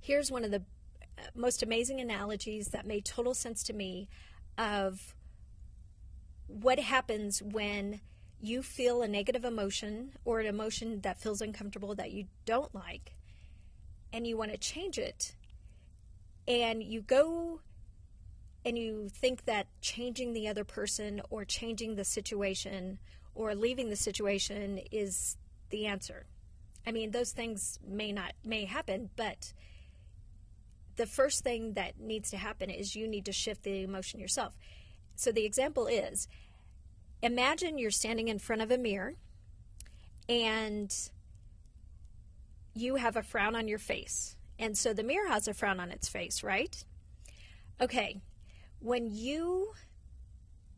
here's 0.00 0.30
one 0.30 0.44
of 0.44 0.50
the 0.50 0.62
uh, 1.18 1.22
most 1.34 1.62
amazing 1.62 2.00
analogies 2.00 2.68
that 2.68 2.86
made 2.86 3.04
total 3.04 3.34
sense 3.34 3.62
to 3.64 3.72
me 3.72 4.08
of 4.56 5.14
what 6.46 6.78
happens 6.78 7.42
when 7.42 8.00
you 8.40 8.62
feel 8.62 9.02
a 9.02 9.08
negative 9.08 9.44
emotion 9.44 10.12
or 10.24 10.40
an 10.40 10.46
emotion 10.46 11.00
that 11.00 11.18
feels 11.18 11.40
uncomfortable 11.40 11.94
that 11.94 12.12
you 12.12 12.26
don't 12.44 12.74
like 12.74 13.14
and 14.12 14.26
you 14.26 14.36
want 14.36 14.52
to 14.52 14.56
change 14.56 14.96
it, 14.96 15.34
and 16.46 16.84
you 16.84 17.00
go 17.00 17.60
and 18.64 18.78
you 18.78 19.08
think 19.10 19.44
that 19.44 19.66
changing 19.80 20.32
the 20.32 20.48
other 20.48 20.64
person 20.64 21.20
or 21.30 21.44
changing 21.44 21.96
the 21.96 22.04
situation 22.04 22.98
or 23.34 23.54
leaving 23.54 23.90
the 23.90 23.96
situation 23.96 24.80
is 24.90 25.36
the 25.70 25.86
answer. 25.86 26.26
I 26.86 26.92
mean, 26.92 27.10
those 27.10 27.32
things 27.32 27.78
may 27.86 28.12
not 28.12 28.32
may 28.44 28.64
happen, 28.64 29.10
but 29.16 29.52
the 30.96 31.06
first 31.06 31.42
thing 31.42 31.72
that 31.74 31.98
needs 31.98 32.30
to 32.30 32.36
happen 32.36 32.70
is 32.70 32.94
you 32.94 33.08
need 33.08 33.24
to 33.26 33.32
shift 33.32 33.64
the 33.64 33.82
emotion 33.82 34.20
yourself. 34.20 34.56
So 35.16 35.32
the 35.32 35.44
example 35.44 35.86
is 35.86 36.28
imagine 37.22 37.78
you're 37.78 37.90
standing 37.90 38.28
in 38.28 38.38
front 38.38 38.62
of 38.62 38.70
a 38.70 38.78
mirror 38.78 39.14
and 40.28 40.94
you 42.74 42.96
have 42.96 43.16
a 43.16 43.22
frown 43.22 43.56
on 43.56 43.68
your 43.68 43.78
face. 43.78 44.36
And 44.58 44.76
so 44.76 44.92
the 44.92 45.02
mirror 45.02 45.28
has 45.28 45.48
a 45.48 45.54
frown 45.54 45.80
on 45.80 45.90
its 45.90 46.08
face, 46.08 46.42
right? 46.42 46.84
Okay, 47.80 48.20
when 48.84 49.08
you 49.08 49.72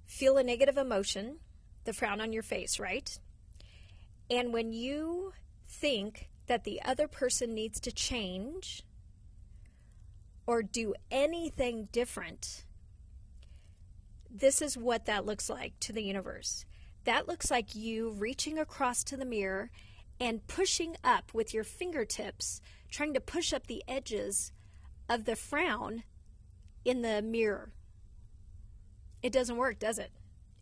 feel 0.04 0.36
a 0.36 0.44
negative 0.44 0.76
emotion, 0.76 1.38
the 1.84 1.92
frown 1.92 2.20
on 2.20 2.32
your 2.32 2.44
face, 2.44 2.78
right? 2.78 3.18
And 4.30 4.52
when 4.52 4.72
you 4.72 5.32
think 5.68 6.30
that 6.46 6.62
the 6.62 6.80
other 6.82 7.08
person 7.08 7.52
needs 7.52 7.80
to 7.80 7.90
change 7.90 8.84
or 10.46 10.62
do 10.62 10.94
anything 11.10 11.88
different, 11.90 12.64
this 14.30 14.62
is 14.62 14.78
what 14.78 15.06
that 15.06 15.26
looks 15.26 15.50
like 15.50 15.72
to 15.80 15.92
the 15.92 16.04
universe. 16.04 16.64
That 17.02 17.26
looks 17.26 17.50
like 17.50 17.74
you 17.74 18.10
reaching 18.10 18.56
across 18.56 19.02
to 19.02 19.16
the 19.16 19.24
mirror 19.24 19.72
and 20.20 20.46
pushing 20.46 20.96
up 21.02 21.34
with 21.34 21.52
your 21.52 21.64
fingertips, 21.64 22.60
trying 22.88 23.14
to 23.14 23.20
push 23.20 23.52
up 23.52 23.66
the 23.66 23.82
edges 23.88 24.52
of 25.08 25.24
the 25.24 25.34
frown 25.34 26.04
in 26.84 27.02
the 27.02 27.20
mirror. 27.20 27.72
It 29.22 29.32
doesn't 29.32 29.56
work, 29.56 29.78
does 29.78 29.98
it? 29.98 30.10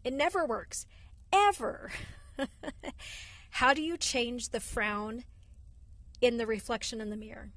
It 0.05 0.13
never 0.13 0.45
works. 0.45 0.87
Ever. 1.33 1.91
How 3.51 3.75
do 3.75 3.83
you 3.83 3.97
change 3.97 4.51
the 4.51 4.61
frown 4.61 5.25
in 6.21 6.37
the 6.37 6.47
reflection 6.47 7.01
in 7.01 7.11
the 7.11 7.17
mirror? 7.17 7.51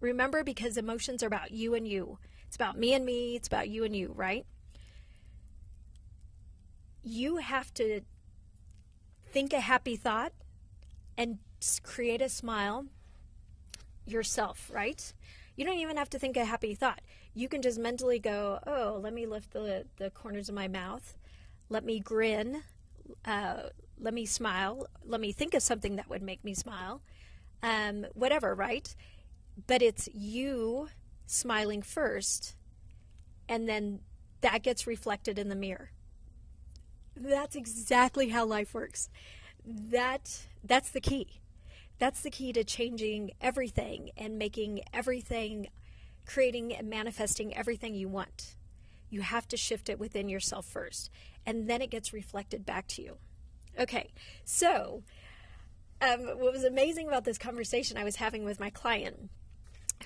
Remember, 0.00 0.42
because 0.42 0.76
emotions 0.76 1.22
are 1.22 1.26
about 1.26 1.50
you 1.50 1.74
and 1.74 1.86
you. 1.86 2.18
It's 2.46 2.56
about 2.56 2.78
me 2.78 2.94
and 2.94 3.04
me, 3.04 3.36
it's 3.36 3.48
about 3.48 3.68
you 3.68 3.84
and 3.84 3.94
you, 3.94 4.12
right? 4.14 4.46
You 7.02 7.36
have 7.36 7.72
to 7.74 8.00
think 9.30 9.52
a 9.52 9.60
happy 9.60 9.96
thought 9.96 10.32
and 11.16 11.38
create 11.82 12.20
a 12.20 12.28
smile 12.28 12.86
yourself, 14.06 14.70
right? 14.72 15.12
You 15.56 15.64
don't 15.64 15.78
even 15.78 15.96
have 15.96 16.10
to 16.10 16.18
think 16.18 16.36
a 16.36 16.44
happy 16.44 16.74
thought. 16.74 17.00
You 17.34 17.48
can 17.48 17.62
just 17.62 17.78
mentally 17.78 18.18
go, 18.18 18.58
oh, 18.66 18.98
let 19.00 19.12
me 19.14 19.26
lift 19.26 19.52
the, 19.52 19.86
the 19.96 20.10
corners 20.10 20.48
of 20.48 20.54
my 20.54 20.68
mouth. 20.68 21.16
Let 21.68 21.84
me 21.84 22.00
grin. 22.00 22.62
Uh, 23.24 23.68
let 23.98 24.14
me 24.14 24.26
smile. 24.26 24.86
Let 25.04 25.20
me 25.20 25.32
think 25.32 25.54
of 25.54 25.62
something 25.62 25.96
that 25.96 26.08
would 26.08 26.22
make 26.22 26.44
me 26.44 26.54
smile. 26.54 27.02
Um, 27.62 28.06
whatever, 28.14 28.54
right? 28.54 28.94
But 29.66 29.82
it's 29.82 30.08
you 30.12 30.88
smiling 31.26 31.82
first, 31.82 32.56
and 33.48 33.68
then 33.68 34.00
that 34.40 34.62
gets 34.62 34.86
reflected 34.86 35.38
in 35.38 35.48
the 35.48 35.54
mirror. 35.54 35.90
That's 37.14 37.54
exactly 37.54 38.30
how 38.30 38.46
life 38.46 38.72
works. 38.72 39.10
That 39.64 40.46
that's 40.64 40.90
the 40.90 41.00
key. 41.00 41.40
That's 41.98 42.22
the 42.22 42.30
key 42.30 42.52
to 42.54 42.64
changing 42.64 43.32
everything 43.40 44.10
and 44.16 44.38
making 44.38 44.80
everything 44.92 45.68
creating 46.32 46.74
and 46.74 46.88
manifesting 46.88 47.56
everything 47.56 47.94
you 47.94 48.08
want. 48.08 48.54
You 49.08 49.22
have 49.22 49.48
to 49.48 49.56
shift 49.56 49.88
it 49.88 49.98
within 49.98 50.28
yourself 50.28 50.66
first, 50.66 51.10
and 51.44 51.68
then 51.68 51.82
it 51.82 51.90
gets 51.90 52.12
reflected 52.12 52.64
back 52.64 52.86
to 52.88 53.02
you. 53.02 53.16
Okay, 53.78 54.12
so 54.44 55.02
um, 56.00 56.20
what 56.20 56.52
was 56.52 56.64
amazing 56.64 57.08
about 57.08 57.24
this 57.24 57.38
conversation 57.38 57.96
I 57.96 58.04
was 58.04 58.16
having 58.16 58.44
with 58.44 58.60
my 58.60 58.70
client 58.70 59.30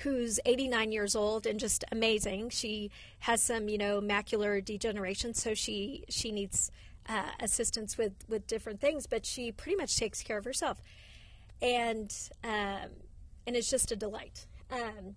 who's 0.00 0.40
89 0.44 0.90
years 0.90 1.14
old 1.14 1.46
and 1.46 1.60
just 1.60 1.84
amazing. 1.92 2.50
She 2.50 2.90
has 3.20 3.42
some, 3.42 3.68
you 3.68 3.78
know, 3.78 4.00
macular 4.00 4.64
degeneration, 4.64 5.34
so 5.34 5.54
she 5.54 6.04
she 6.08 6.32
needs 6.32 6.70
uh, 7.08 7.30
assistance 7.38 7.98
with 7.98 8.12
with 8.28 8.46
different 8.46 8.80
things, 8.80 9.06
but 9.06 9.26
she 9.26 9.52
pretty 9.52 9.76
much 9.76 9.96
takes 9.96 10.22
care 10.22 10.38
of 10.38 10.44
herself, 10.44 10.82
and 11.60 12.12
um, 12.42 12.90
and 13.46 13.56
it's 13.56 13.70
just 13.70 13.92
a 13.92 13.96
delight. 13.96 14.46
Um, 14.70 15.16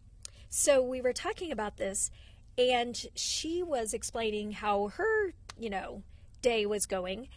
so 0.49 0.81
we 0.81 1.01
were 1.01 1.13
talking 1.13 1.51
about 1.51 1.77
this, 1.77 2.09
and 2.57 3.05
she 3.15 3.61
was 3.61 3.93
explaining 3.93 4.53
how 4.53 4.89
her, 4.89 5.33
you 5.57 5.69
know, 5.69 6.03
day 6.41 6.65
was 6.65 6.85
going, 6.85 7.27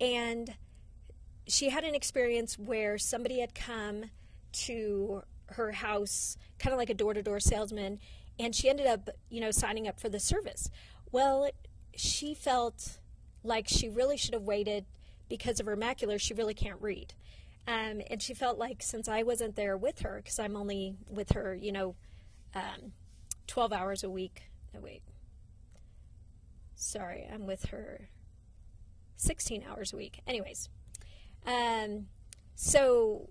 and 0.00 0.54
she 1.46 1.70
had 1.70 1.84
an 1.84 1.94
experience 1.94 2.58
where 2.58 2.98
somebody 2.98 3.40
had 3.40 3.54
come 3.54 4.06
to 4.52 5.22
her 5.50 5.72
house, 5.72 6.36
kind 6.58 6.72
of 6.72 6.78
like 6.78 6.90
a 6.90 6.94
door 6.94 7.14
to 7.14 7.22
door 7.22 7.40
salesman, 7.40 8.00
and 8.38 8.54
she 8.54 8.68
ended 8.68 8.86
up, 8.86 9.08
you 9.30 9.40
know, 9.40 9.50
signing 9.50 9.86
up 9.86 10.00
for 10.00 10.08
the 10.08 10.20
service. 10.20 10.70
Well, 11.12 11.50
she 11.94 12.34
felt 12.34 12.98
like 13.44 13.68
she 13.68 13.88
really 13.88 14.16
should 14.16 14.34
have 14.34 14.42
waited 14.42 14.84
because 15.28 15.60
of 15.60 15.66
her 15.66 15.76
macular, 15.76 16.20
she 16.20 16.34
really 16.34 16.54
can't 16.54 16.80
read. 16.80 17.14
Um, 17.68 18.00
and 18.10 18.22
she 18.22 18.34
felt 18.34 18.58
like 18.58 18.82
since 18.82 19.08
I 19.08 19.22
wasn't 19.22 19.56
there 19.56 19.76
with 19.76 20.00
her, 20.00 20.20
because 20.22 20.38
I'm 20.38 20.56
only 20.56 20.96
with 21.08 21.32
her, 21.32 21.54
you 21.54 21.72
know, 21.72 21.96
um, 22.56 22.92
12 23.46 23.72
hours 23.72 24.02
a 24.02 24.10
week. 24.10 24.50
Oh, 24.76 24.80
wait. 24.80 25.02
Sorry, 26.74 27.28
I'm 27.32 27.46
with 27.46 27.66
her 27.66 28.08
16 29.16 29.64
hours 29.68 29.92
a 29.92 29.96
week. 29.96 30.20
Anyways, 30.26 30.68
um, 31.46 32.06
so 32.54 33.30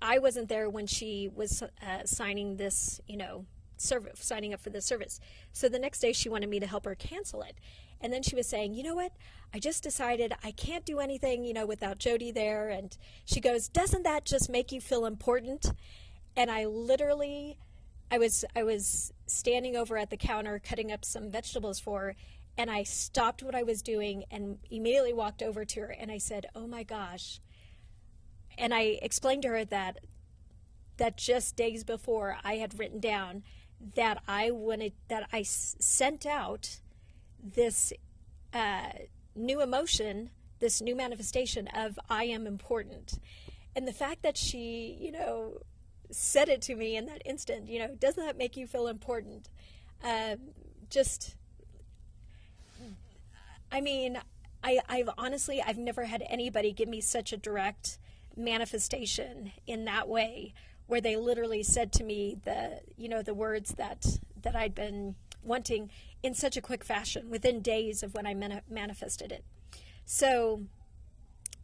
I 0.00 0.18
wasn't 0.18 0.48
there 0.48 0.68
when 0.68 0.86
she 0.86 1.28
was 1.32 1.62
uh, 1.62 1.66
signing 2.04 2.56
this, 2.56 3.00
you 3.06 3.16
know, 3.16 3.46
signing 3.76 4.54
up 4.54 4.60
for 4.60 4.70
the 4.70 4.80
service. 4.80 5.20
So 5.52 5.68
the 5.68 5.78
next 5.78 6.00
day 6.00 6.12
she 6.12 6.28
wanted 6.28 6.48
me 6.48 6.60
to 6.60 6.66
help 6.66 6.84
her 6.84 6.94
cancel 6.94 7.42
it. 7.42 7.56
And 8.00 8.12
then 8.12 8.22
she 8.22 8.34
was 8.34 8.48
saying, 8.48 8.74
you 8.74 8.82
know 8.82 8.94
what? 8.96 9.12
I 9.54 9.58
just 9.58 9.82
decided 9.82 10.32
I 10.42 10.50
can't 10.50 10.84
do 10.84 10.98
anything, 10.98 11.44
you 11.44 11.52
know, 11.52 11.66
without 11.66 11.98
Jody 11.98 12.32
there. 12.32 12.68
And 12.68 12.96
she 13.24 13.40
goes, 13.40 13.68
doesn't 13.68 14.02
that 14.02 14.24
just 14.24 14.50
make 14.50 14.72
you 14.72 14.80
feel 14.80 15.06
important? 15.06 15.72
And 16.36 16.50
I 16.50 16.64
literally, 16.64 17.58
I 18.12 18.18
was, 18.18 18.44
I 18.54 18.62
was 18.62 19.10
standing 19.26 19.74
over 19.74 19.96
at 19.96 20.10
the 20.10 20.18
counter 20.18 20.60
cutting 20.62 20.92
up 20.92 21.02
some 21.02 21.30
vegetables 21.30 21.80
for 21.80 22.00
her, 22.00 22.16
and 22.58 22.70
I 22.70 22.82
stopped 22.82 23.42
what 23.42 23.54
I 23.54 23.62
was 23.62 23.80
doing 23.80 24.24
and 24.30 24.58
immediately 24.70 25.14
walked 25.14 25.42
over 25.42 25.64
to 25.64 25.80
her 25.80 25.96
and 25.98 26.10
I 26.10 26.18
said, 26.18 26.44
oh 26.54 26.66
my 26.66 26.82
gosh. 26.82 27.40
And 28.58 28.74
I 28.74 28.98
explained 29.00 29.42
to 29.42 29.48
her 29.48 29.64
that 29.64 30.00
that 30.98 31.16
just 31.16 31.56
days 31.56 31.84
before 31.84 32.36
I 32.44 32.56
had 32.56 32.78
written 32.78 33.00
down 33.00 33.44
that 33.96 34.22
I 34.28 34.50
wanted 34.50 34.92
that 35.08 35.26
I 35.32 35.40
s- 35.40 35.74
sent 35.80 36.26
out 36.26 36.80
this 37.42 37.94
uh, 38.52 38.90
new 39.34 39.62
emotion, 39.62 40.28
this 40.58 40.82
new 40.82 40.94
manifestation 40.94 41.66
of 41.68 41.98
I 42.10 42.24
am 42.24 42.46
important. 42.46 43.18
And 43.74 43.88
the 43.88 43.92
fact 43.92 44.22
that 44.22 44.36
she, 44.36 44.98
you 45.00 45.10
know, 45.10 45.62
said 46.12 46.48
it 46.48 46.62
to 46.62 46.76
me 46.76 46.96
in 46.96 47.06
that 47.06 47.22
instant, 47.24 47.68
you 47.68 47.78
know, 47.78 47.94
doesn't 47.98 48.24
that 48.24 48.38
make 48.38 48.56
you 48.56 48.66
feel 48.66 48.86
important? 48.86 49.48
Um, 50.04 50.36
just, 50.90 51.34
I 53.70 53.80
mean, 53.80 54.20
I, 54.62 54.80
I've 54.88 55.10
honestly, 55.18 55.60
I've 55.60 55.78
never 55.78 56.04
had 56.04 56.22
anybody 56.28 56.72
give 56.72 56.88
me 56.88 57.00
such 57.00 57.32
a 57.32 57.36
direct 57.36 57.98
manifestation 58.36 59.52
in 59.66 59.84
that 59.86 60.08
way, 60.08 60.54
where 60.86 61.00
they 61.00 61.16
literally 61.16 61.62
said 61.62 61.92
to 61.92 62.04
me 62.04 62.36
the, 62.44 62.80
you 62.96 63.08
know, 63.08 63.22
the 63.22 63.34
words 63.34 63.74
that 63.74 64.18
that 64.42 64.56
I'd 64.56 64.74
been 64.74 65.14
wanting 65.42 65.90
in 66.22 66.34
such 66.34 66.56
a 66.56 66.60
quick 66.60 66.84
fashion 66.84 67.30
within 67.30 67.60
days 67.60 68.02
of 68.02 68.14
when 68.14 68.26
I 68.26 68.34
mani- 68.34 68.60
manifested 68.68 69.32
it. 69.32 69.44
So, 70.04 70.62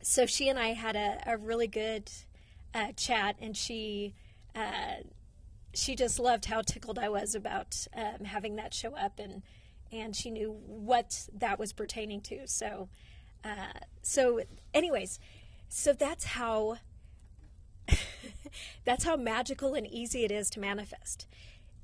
so 0.01 0.27
she 0.27 0.49
and 0.49 0.59
I 0.59 0.69
had 0.69 0.97
a, 0.97 1.19
a 1.27 1.37
really 1.37 1.67
good 1.67 2.11
uh, 2.73 2.93
chat, 2.97 3.37
and 3.41 3.57
she 3.57 4.15
uh, 4.59 5.03
she 5.75 5.95
just 5.95 6.19
loved 6.19 6.47
how 6.47 6.63
tickled 6.63 6.99
I 6.99 7.09
was 7.09 7.35
about 7.35 7.87
um, 7.95 8.25
having 8.25 8.57
that 8.57 8.75
show 8.75 8.95
up, 8.97 9.19
and 9.19 9.43
and 9.93 10.15
she 10.17 10.31
knew 10.31 10.51
what 10.67 11.29
that 11.33 11.59
was 11.59 11.73
pertaining 11.73 12.21
to. 12.23 12.47
So, 12.47 12.89
uh, 13.45 13.81
so 14.03 14.43
anyways, 14.75 15.19
so 15.69 15.93
that's 15.93 16.25
how 16.25 16.79
that's 18.85 19.05
how 19.05 19.17
magical 19.17 19.75
and 19.75 19.87
easy 19.87 20.25
it 20.25 20.33
is 20.33 20.51
to 20.51 20.61
manifest, 20.61 21.27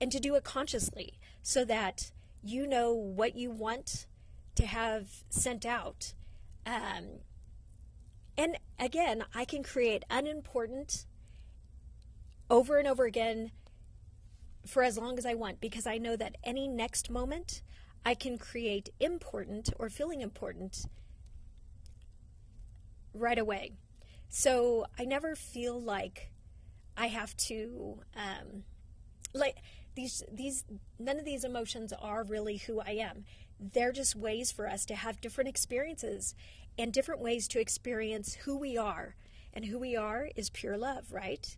and 0.00 0.10
to 0.10 0.18
do 0.18 0.34
it 0.34 0.44
consciously 0.44 1.14
so 1.42 1.64
that 1.64 2.10
you 2.42 2.66
know 2.66 2.92
what 2.92 3.36
you 3.36 3.50
want 3.50 4.06
to 4.56 4.66
have 4.66 5.22
sent 5.30 5.64
out. 5.64 6.14
Um, 6.66 7.20
and 8.36 8.58
again, 8.78 9.24
I 9.34 9.44
can 9.44 9.62
create 9.62 10.04
unimportant 10.10 11.06
over 12.54 12.78
and 12.78 12.86
over 12.86 13.04
again 13.04 13.50
for 14.64 14.84
as 14.84 14.96
long 14.96 15.18
as 15.18 15.26
I 15.26 15.34
want 15.34 15.60
because 15.60 15.88
I 15.88 15.98
know 15.98 16.14
that 16.14 16.36
any 16.44 16.68
next 16.68 17.10
moment 17.10 17.62
I 18.06 18.14
can 18.14 18.38
create 18.38 18.90
important 19.00 19.70
or 19.76 19.88
feeling 19.88 20.20
important 20.20 20.86
right 23.12 23.38
away. 23.38 23.72
So 24.28 24.86
I 24.96 25.04
never 25.04 25.34
feel 25.34 25.82
like 25.82 26.30
I 26.96 27.08
have 27.08 27.36
to 27.38 28.02
um, 28.14 28.62
like 29.32 29.56
these 29.96 30.22
these 30.32 30.62
none 30.96 31.18
of 31.18 31.24
these 31.24 31.42
emotions 31.42 31.92
are 32.00 32.22
really 32.22 32.58
who 32.58 32.80
I 32.80 32.90
am. 32.90 33.24
They're 33.58 33.90
just 33.90 34.14
ways 34.14 34.52
for 34.52 34.68
us 34.68 34.84
to 34.86 34.94
have 34.94 35.20
different 35.20 35.48
experiences 35.50 36.36
and 36.78 36.92
different 36.92 37.20
ways 37.20 37.48
to 37.48 37.60
experience 37.60 38.34
who 38.44 38.56
we 38.56 38.76
are. 38.76 39.16
And 39.52 39.66
who 39.66 39.78
we 39.78 39.96
are 39.96 40.30
is 40.34 40.50
pure 40.50 40.76
love, 40.76 41.12
right? 41.12 41.56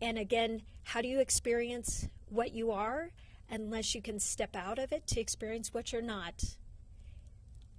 And 0.00 0.18
again, 0.18 0.62
how 0.84 1.00
do 1.00 1.08
you 1.08 1.20
experience 1.20 2.08
what 2.28 2.52
you 2.52 2.70
are 2.70 3.10
unless 3.50 3.94
you 3.94 4.02
can 4.02 4.20
step 4.20 4.54
out 4.54 4.78
of 4.78 4.92
it 4.92 5.06
to 5.08 5.20
experience 5.20 5.74
what 5.74 5.92
you're 5.92 6.02
not? 6.02 6.56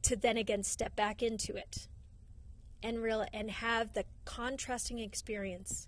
To 0.04 0.16
then 0.16 0.38
again 0.38 0.64
step 0.64 0.96
back 0.96 1.22
into 1.22 1.56
it 1.56 1.88
and 2.82 3.02
real 3.02 3.26
and 3.34 3.52
have 3.52 3.94
the 3.94 4.06
contrasting 4.26 5.00
experience 5.00 5.88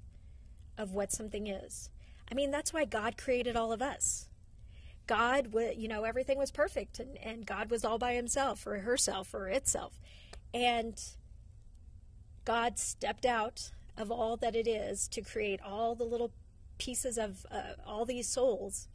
of 0.78 0.94
what 0.94 1.12
something 1.12 1.48
is. 1.48 1.89
I 2.32 2.36
mean, 2.36 2.52
that's 2.52 2.74
why 2.74 2.86
God 2.86 3.17
created 3.17 3.56
all 3.56 3.72
of 3.72 3.82
us. 3.82 4.30
God, 5.08 5.54
you 5.76 5.88
know, 5.88 6.04
everything 6.04 6.38
was 6.38 6.52
perfect, 6.52 7.00
and, 7.00 7.17
and 7.17 7.46
God 7.46 7.70
was 7.70 7.84
all 7.84 7.98
by 7.98 8.13
himself 8.13 8.65
or 8.65 8.80
herself 8.80 9.34
or 9.34 9.50
itself. 9.50 10.00
And 10.54 11.02
God 12.46 12.78
stepped 12.78 13.26
out 13.26 13.72
of 13.97 14.12
all 14.12 14.38
that 14.38 14.56
it 14.56 14.67
is 14.67 15.08
to 15.10 15.21
create 15.21 15.60
all 15.62 15.95
the 15.95 16.04
little 16.04 16.32
pieces 16.77 17.17
of 17.17 17.45
uh, 17.51 17.73
all 17.86 18.06
these 18.06 18.27
souls. 18.27 18.88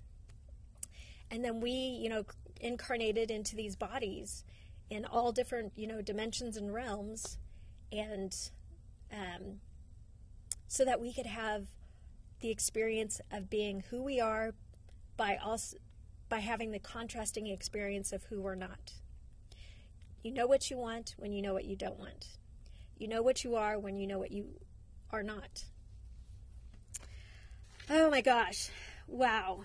And 1.30 1.44
then 1.44 1.60
we, 1.60 1.70
you 1.70 2.08
know, 2.08 2.24
incarnated 2.60 3.30
into 3.30 3.54
these 3.56 3.76
bodies 3.76 4.44
in 4.90 5.04
all 5.04 5.32
different, 5.32 5.72
you 5.76 5.86
know, 5.86 6.00
dimensions 6.00 6.56
and 6.56 6.72
realms 6.72 7.38
and 7.92 8.36
um, 9.12 9.60
so 10.68 10.84
that 10.84 11.00
we 11.00 11.12
could 11.12 11.26
have 11.26 11.66
the 12.40 12.50
experience 12.50 13.20
of 13.30 13.48
being 13.48 13.84
who 13.90 14.02
we 14.02 14.20
are 14.20 14.54
by 15.16 15.36
also 15.36 15.76
by 16.28 16.40
having 16.40 16.72
the 16.72 16.78
contrasting 16.78 17.46
experience 17.46 18.12
of 18.12 18.24
who 18.24 18.40
we're 18.40 18.56
not. 18.56 18.94
You 20.22 20.32
know 20.32 20.46
what 20.46 20.70
you 20.70 20.76
want 20.76 21.14
when 21.18 21.32
you 21.32 21.40
know 21.40 21.54
what 21.54 21.64
you 21.64 21.76
don't 21.76 22.00
want. 22.00 22.26
You 22.98 23.06
know 23.06 23.22
what 23.22 23.44
you 23.44 23.54
are 23.54 23.78
when 23.78 23.96
you 23.96 24.08
know 24.08 24.18
what 24.18 24.32
you 24.32 24.46
are 25.10 25.22
not. 25.22 25.64
Oh 27.88 28.10
my 28.10 28.20
gosh. 28.20 28.68
Wow. 29.06 29.64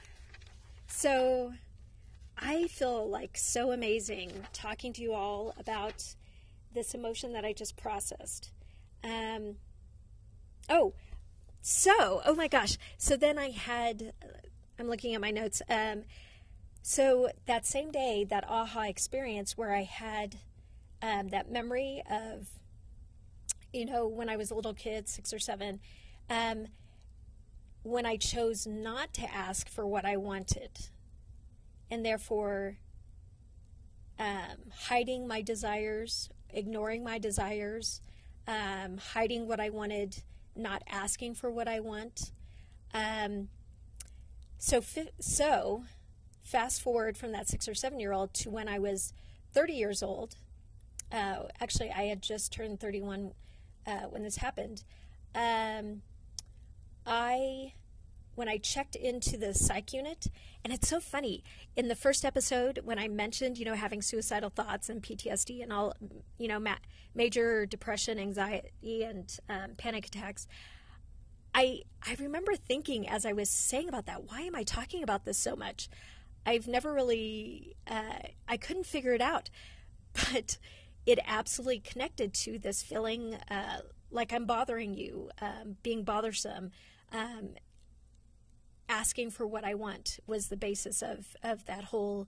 So 0.87 1.53
I 2.37 2.67
feel 2.67 3.09
like 3.09 3.37
so 3.37 3.71
amazing 3.71 4.31
talking 4.53 4.93
to 4.93 5.01
you 5.01 5.13
all 5.13 5.53
about 5.57 6.15
this 6.73 6.93
emotion 6.93 7.33
that 7.33 7.45
I 7.45 7.53
just 7.53 7.77
processed. 7.77 8.51
Um, 9.03 9.55
oh, 10.69 10.93
so, 11.61 12.21
oh 12.25 12.35
my 12.35 12.47
gosh. 12.47 12.77
So 12.97 13.15
then 13.15 13.37
I 13.37 13.51
had, 13.51 14.13
I'm 14.79 14.87
looking 14.87 15.13
at 15.13 15.21
my 15.21 15.31
notes. 15.31 15.61
Um, 15.69 16.03
so 16.81 17.29
that 17.45 17.65
same 17.65 17.91
day, 17.91 18.25
that 18.29 18.45
aha 18.47 18.83
experience 18.83 19.57
where 19.57 19.73
I 19.73 19.83
had 19.83 20.37
um, 21.01 21.29
that 21.29 21.51
memory 21.51 22.01
of, 22.09 22.47
you 23.73 23.85
know, 23.85 24.07
when 24.07 24.29
I 24.29 24.37
was 24.37 24.51
a 24.51 24.55
little 24.55 24.73
kid, 24.73 25.07
six 25.07 25.33
or 25.33 25.39
seven, 25.39 25.79
um, 26.29 26.67
when 27.83 28.05
I 28.05 28.17
chose 28.17 28.67
not 28.67 29.13
to 29.15 29.33
ask 29.33 29.69
for 29.69 29.87
what 29.87 30.05
I 30.05 30.17
wanted, 30.17 30.71
and 31.89 32.05
therefore 32.05 32.77
um, 34.19 34.71
hiding 34.87 35.27
my 35.27 35.41
desires 35.41 36.29
ignoring 36.53 37.03
my 37.03 37.17
desires, 37.17 38.01
um, 38.47 38.97
hiding 38.97 39.47
what 39.47 39.59
I 39.59 39.69
wanted, 39.69 40.21
not 40.55 40.83
asking 40.89 41.35
for 41.35 41.51
what 41.51 41.67
I 41.67 41.79
want. 41.79 42.31
Um, 42.93 43.49
so, 44.57 44.81
so 45.19 45.83
fast 46.41 46.81
forward 46.81 47.17
from 47.17 47.31
that 47.31 47.47
six 47.47 47.67
or 47.67 47.73
seven 47.73 47.99
year 47.99 48.11
old 48.11 48.33
to 48.35 48.49
when 48.49 48.67
I 48.67 48.79
was 48.79 49.13
30 49.53 49.73
years 49.73 50.03
old. 50.03 50.35
Uh, 51.11 51.43
actually, 51.59 51.91
I 51.91 52.03
had 52.03 52.21
just 52.21 52.53
turned 52.53 52.79
31 52.79 53.31
uh, 53.85 54.07
when 54.09 54.23
this 54.23 54.37
happened. 54.37 54.83
Um, 55.33 56.01
I 57.05 57.73
when 58.35 58.47
I 58.47 58.57
checked 58.57 58.95
into 58.95 59.37
the 59.37 59.53
psych 59.53 59.93
unit, 59.93 60.27
and 60.63 60.71
it's 60.71 60.87
so 60.87 60.99
funny. 60.99 61.43
In 61.75 61.89
the 61.89 61.95
first 61.95 62.23
episode, 62.23 62.79
when 62.83 62.97
I 62.97 63.07
mentioned, 63.07 63.57
you 63.57 63.65
know, 63.65 63.75
having 63.75 64.01
suicidal 64.01 64.49
thoughts 64.49 64.89
and 64.89 65.01
PTSD 65.03 65.61
and 65.61 65.73
all, 65.73 65.93
you 66.37 66.47
know, 66.47 66.59
ma- 66.59 66.77
major 67.13 67.65
depression, 67.65 68.17
anxiety, 68.17 69.03
and 69.03 69.37
um, 69.49 69.71
panic 69.77 70.05
attacks, 70.07 70.47
I 71.53 71.81
I 72.05 72.15
remember 72.19 72.55
thinking 72.55 73.07
as 73.07 73.25
I 73.25 73.33
was 73.33 73.49
saying 73.49 73.89
about 73.89 74.05
that, 74.05 74.23
why 74.23 74.41
am 74.41 74.55
I 74.55 74.63
talking 74.63 75.03
about 75.03 75.25
this 75.25 75.37
so 75.37 75.55
much? 75.55 75.89
I've 76.45 76.67
never 76.67 76.91
really, 76.93 77.75
uh, 77.85 78.19
I 78.47 78.57
couldn't 78.57 78.85
figure 78.85 79.13
it 79.13 79.21
out, 79.21 79.49
but 80.13 80.57
it 81.05 81.19
absolutely 81.25 81.79
connected 81.79 82.33
to 82.33 82.59
this 82.59 82.81
feeling 82.83 83.35
uh, 83.49 83.81
like 84.11 84.33
I'm 84.33 84.45
bothering 84.45 84.93
you, 84.93 85.29
um, 85.41 85.77
being 85.83 86.03
bothersome. 86.03 86.71
Um, 87.11 87.55
asking 88.87 89.31
for 89.31 89.47
what 89.47 89.63
I 89.63 89.73
want 89.73 90.19
was 90.27 90.47
the 90.47 90.57
basis 90.57 91.01
of, 91.01 91.35
of 91.41 91.65
that 91.65 91.85
whole 91.85 92.27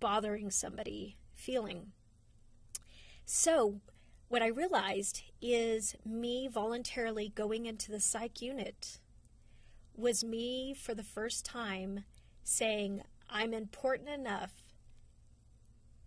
bothering 0.00 0.50
somebody 0.50 1.16
feeling. 1.34 1.92
So, 3.24 3.80
what 4.28 4.42
I 4.42 4.48
realized 4.48 5.22
is 5.40 5.94
me 6.04 6.48
voluntarily 6.48 7.32
going 7.34 7.66
into 7.66 7.90
the 7.90 8.00
psych 8.00 8.42
unit 8.42 8.98
was 9.96 10.24
me 10.24 10.74
for 10.74 10.94
the 10.94 11.02
first 11.02 11.44
time 11.44 12.04
saying, 12.42 13.02
I'm 13.28 13.52
important 13.52 14.08
enough 14.08 14.62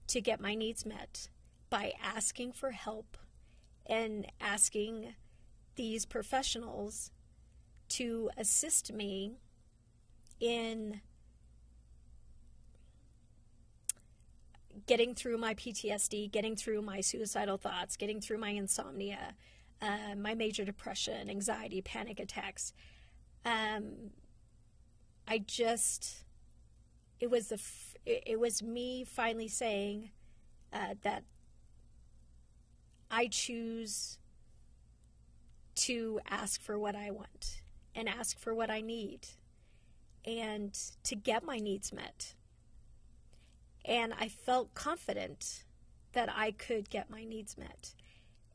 to 0.08 0.22
get 0.22 0.42
my 0.42 0.56
needs 0.56 0.86
met 0.86 1.30
by 1.74 1.92
asking 2.04 2.52
for 2.52 2.70
help 2.70 3.18
and 3.88 4.28
asking 4.40 5.16
these 5.74 6.06
professionals 6.06 7.10
to 7.90 8.30
assist 8.38 8.94
me 8.94 9.40
in 10.40 11.02
getting 14.86 15.16
through 15.16 15.40
my 15.40 15.56
PTSD, 15.56 16.32
getting 16.32 16.56
through 16.56 16.84
my 16.84 17.02
suicidal 17.02 17.58
thoughts, 17.58 17.98
getting 17.98 18.22
through 18.22 18.38
my 18.38 18.50
insomnia, 18.50 19.34
uh, 19.82 20.14
my 20.16 20.36
major 20.36 20.64
depression, 20.64 21.28
anxiety, 21.28 21.82
panic 21.82 22.20
attacks. 22.20 22.72
Um, 23.46 24.12
I 25.28 25.40
just, 25.40 26.24
it 27.20 27.32
was 27.32 27.48
the, 27.48 27.60
it 28.06 28.40
was 28.40 28.62
me 28.62 29.04
finally 29.04 29.48
saying 29.48 30.12
uh, 30.72 30.94
that 31.02 31.24
I 33.14 33.28
choose 33.28 34.18
to 35.76 36.20
ask 36.28 36.60
for 36.60 36.80
what 36.80 36.96
I 36.96 37.12
want 37.12 37.62
and 37.94 38.10
ask 38.10 38.40
for 38.40 38.56
what 38.56 38.72
I 38.72 38.82
need 38.82 39.28
and 40.26 40.74
to 41.04 41.16
get 41.16 41.44
my 41.44 41.58
needs 41.60 41.94
met. 41.94 42.34
And 43.86 44.16
I 44.20 44.30
felt 44.30 44.74
confident 44.74 45.64
that 46.14 46.28
I 46.36 46.52
could 46.52 46.90
get 46.90 47.12
my 47.12 47.24
needs 47.24 47.56
met. 47.56 47.94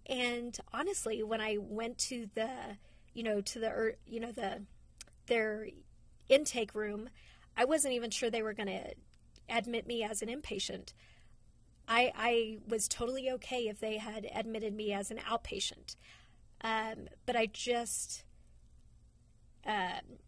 And 0.07 0.59
honestly, 0.73 1.23
when 1.23 1.41
I 1.41 1.59
went 1.61 1.99
to 1.99 2.29
the, 2.35 2.51
you 3.15 3.23
know, 3.23 3.41
to 3.41 3.61
the, 3.61 3.71
er, 3.71 3.95
you 4.09 4.19
know, 4.19 4.33
the, 4.33 4.63
their 5.27 5.69
intake 6.29 6.75
room, 6.75 7.11
I 7.57 7.65
wasn't 7.65 7.95
even 7.95 8.11
sure 8.11 8.29
they 8.29 8.43
were 8.43 8.55
going 8.55 8.69
to 8.69 8.95
admit 9.49 9.87
me 9.87 10.03
as 10.03 10.21
an 10.21 10.29
inpatient. 10.29 10.95
I, 11.89 12.13
I 12.17 12.59
was 12.69 12.87
totally 12.87 13.31
okay 13.31 13.67
if 13.67 13.81
they 13.81 13.97
had 13.97 14.29
admitted 14.35 14.75
me 14.75 14.93
as 14.93 15.11
an 15.11 15.19
outpatient. 15.19 15.97
Um, 16.61 17.09
but 17.25 17.35
I 17.35 17.47
just, 17.47 18.25
um, 19.67 20.19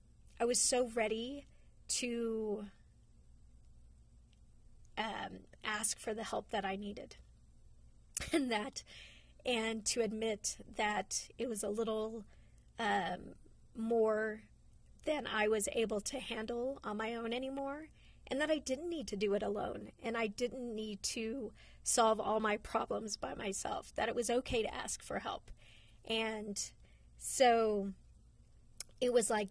I 0.41 0.45
was 0.47 0.59
so 0.59 0.89
ready 0.95 1.47
to 1.89 2.65
um, 4.97 5.41
ask 5.63 5.99
for 5.99 6.15
the 6.15 6.25
help 6.25 6.51
that 6.51 6.65
I 6.65 6.77
needed, 6.77 7.17
and 8.33 8.51
that, 8.51 8.83
and 9.45 9.85
to 9.87 10.03
admit 10.03 10.57
that 10.77 11.29
it 11.37 11.49
was 11.49 11.63
a 11.63 11.69
little 11.69 12.25
um, 12.79 13.35
more 13.77 14.43
than 15.05 15.27
I 15.27 15.49
was 15.49 15.69
able 15.73 16.01
to 16.03 16.21
handle 16.21 16.79
on 16.85 16.97
my 16.97 17.15
own 17.15 17.33
anymore, 17.33 17.89
and 18.31 18.41
that 18.41 18.51
I 18.51 18.59
didn't 18.59 18.89
need 18.89 19.07
to 19.09 19.17
do 19.17 19.35
it 19.35 19.43
alone, 19.43 19.91
and 20.03 20.17
I 20.17 20.29
didn't 20.29 20.75
need 20.75 21.03
to 21.05 21.53
solve 21.83 22.21
all 22.21 22.41
my 22.41 22.57
problems 22.57 23.17
by 23.17 23.35
myself. 23.35 23.93
That 23.97 24.09
it 24.09 24.15
was 24.15 24.31
okay 24.31 24.63
to 24.63 24.75
ask 24.75 25.03
for 25.03 25.19
help, 25.19 25.51
and 26.05 26.61
so 27.19 27.93
it 29.01 29.13
was 29.13 29.31
like 29.31 29.49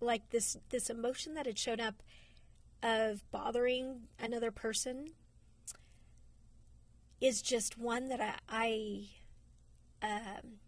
like 0.00 0.30
this 0.30 0.56
this 0.70 0.88
emotion 0.88 1.34
that 1.34 1.46
had 1.46 1.58
shown 1.58 1.80
up 1.80 2.02
of 2.82 3.28
bothering 3.30 4.02
another 4.18 4.50
person 4.50 5.10
is 7.20 7.42
just 7.42 7.76
one 7.76 8.08
that 8.08 8.20
I 8.20 9.08
I, 10.00 10.06
um, 10.06 10.58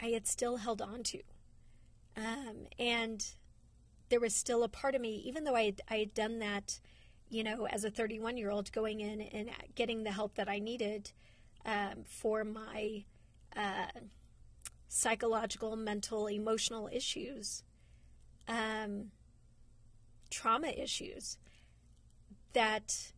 I 0.00 0.08
had 0.08 0.26
still 0.26 0.58
held 0.58 0.82
on 0.82 1.02
to, 1.04 1.20
um, 2.16 2.66
and 2.78 3.26
there 4.10 4.20
was 4.20 4.34
still 4.34 4.62
a 4.62 4.68
part 4.68 4.94
of 4.94 5.00
me, 5.00 5.22
even 5.24 5.44
though 5.44 5.54
I 5.54 5.62
had, 5.62 5.80
I 5.88 5.96
had 5.96 6.14
done 6.14 6.40
that, 6.40 6.80
you 7.30 7.42
know, 7.42 7.66
as 7.66 7.84
a 7.84 7.90
31 7.90 8.36
year 8.36 8.50
old, 8.50 8.70
going 8.72 9.00
in 9.00 9.20
and 9.20 9.50
getting 9.74 10.02
the 10.02 10.12
help 10.12 10.34
that 10.34 10.48
I 10.48 10.58
needed 10.58 11.12
um, 11.64 12.04
for 12.04 12.44
my 12.44 13.04
uh, 13.56 13.86
psychological, 14.88 15.76
mental, 15.76 16.26
emotional 16.26 16.90
issues, 16.92 17.62
um, 18.48 19.12
trauma 20.28 20.68
issues, 20.68 21.38
that 22.52 23.12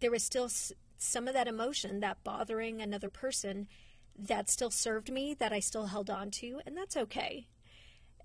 there 0.00 0.10
was 0.10 0.22
still 0.22 0.50
some 0.98 1.26
of 1.26 1.32
that 1.32 1.48
emotion, 1.48 2.00
that 2.00 2.22
bothering 2.22 2.82
another 2.82 3.08
person, 3.08 3.66
that 4.18 4.50
still 4.50 4.70
served 4.70 5.10
me, 5.10 5.32
that 5.32 5.52
I 5.52 5.60
still 5.60 5.86
held 5.86 6.10
on 6.10 6.30
to, 6.32 6.60
and 6.66 6.76
that's 6.76 6.96
okay. 6.96 7.46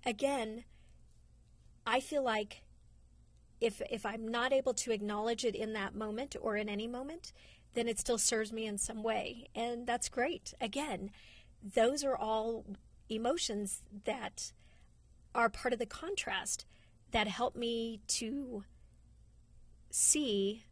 Again, 0.04 0.64
I 1.86 2.00
feel 2.00 2.22
like 2.22 2.62
if 3.60 3.80
if 3.90 4.04
I'm 4.04 4.28
not 4.28 4.52
able 4.52 4.74
to 4.74 4.90
acknowledge 4.90 5.44
it 5.44 5.54
in 5.54 5.72
that 5.74 5.94
moment 5.94 6.36
or 6.40 6.56
in 6.56 6.68
any 6.68 6.86
moment, 6.86 7.32
then 7.74 7.88
it 7.88 7.98
still 7.98 8.18
serves 8.18 8.52
me 8.52 8.66
in 8.66 8.78
some 8.78 9.02
way, 9.02 9.48
and 9.54 9.86
that's 9.86 10.08
great. 10.08 10.54
Again, 10.60 11.10
those 11.62 12.04
are 12.04 12.16
all 12.16 12.64
emotions 13.08 13.80
that 14.04 14.52
are 15.34 15.48
part 15.48 15.72
of 15.72 15.78
the 15.78 15.86
contrast 15.86 16.64
that 17.10 17.26
help 17.26 17.56
me 17.56 18.00
to 18.06 18.64
see 19.90 20.64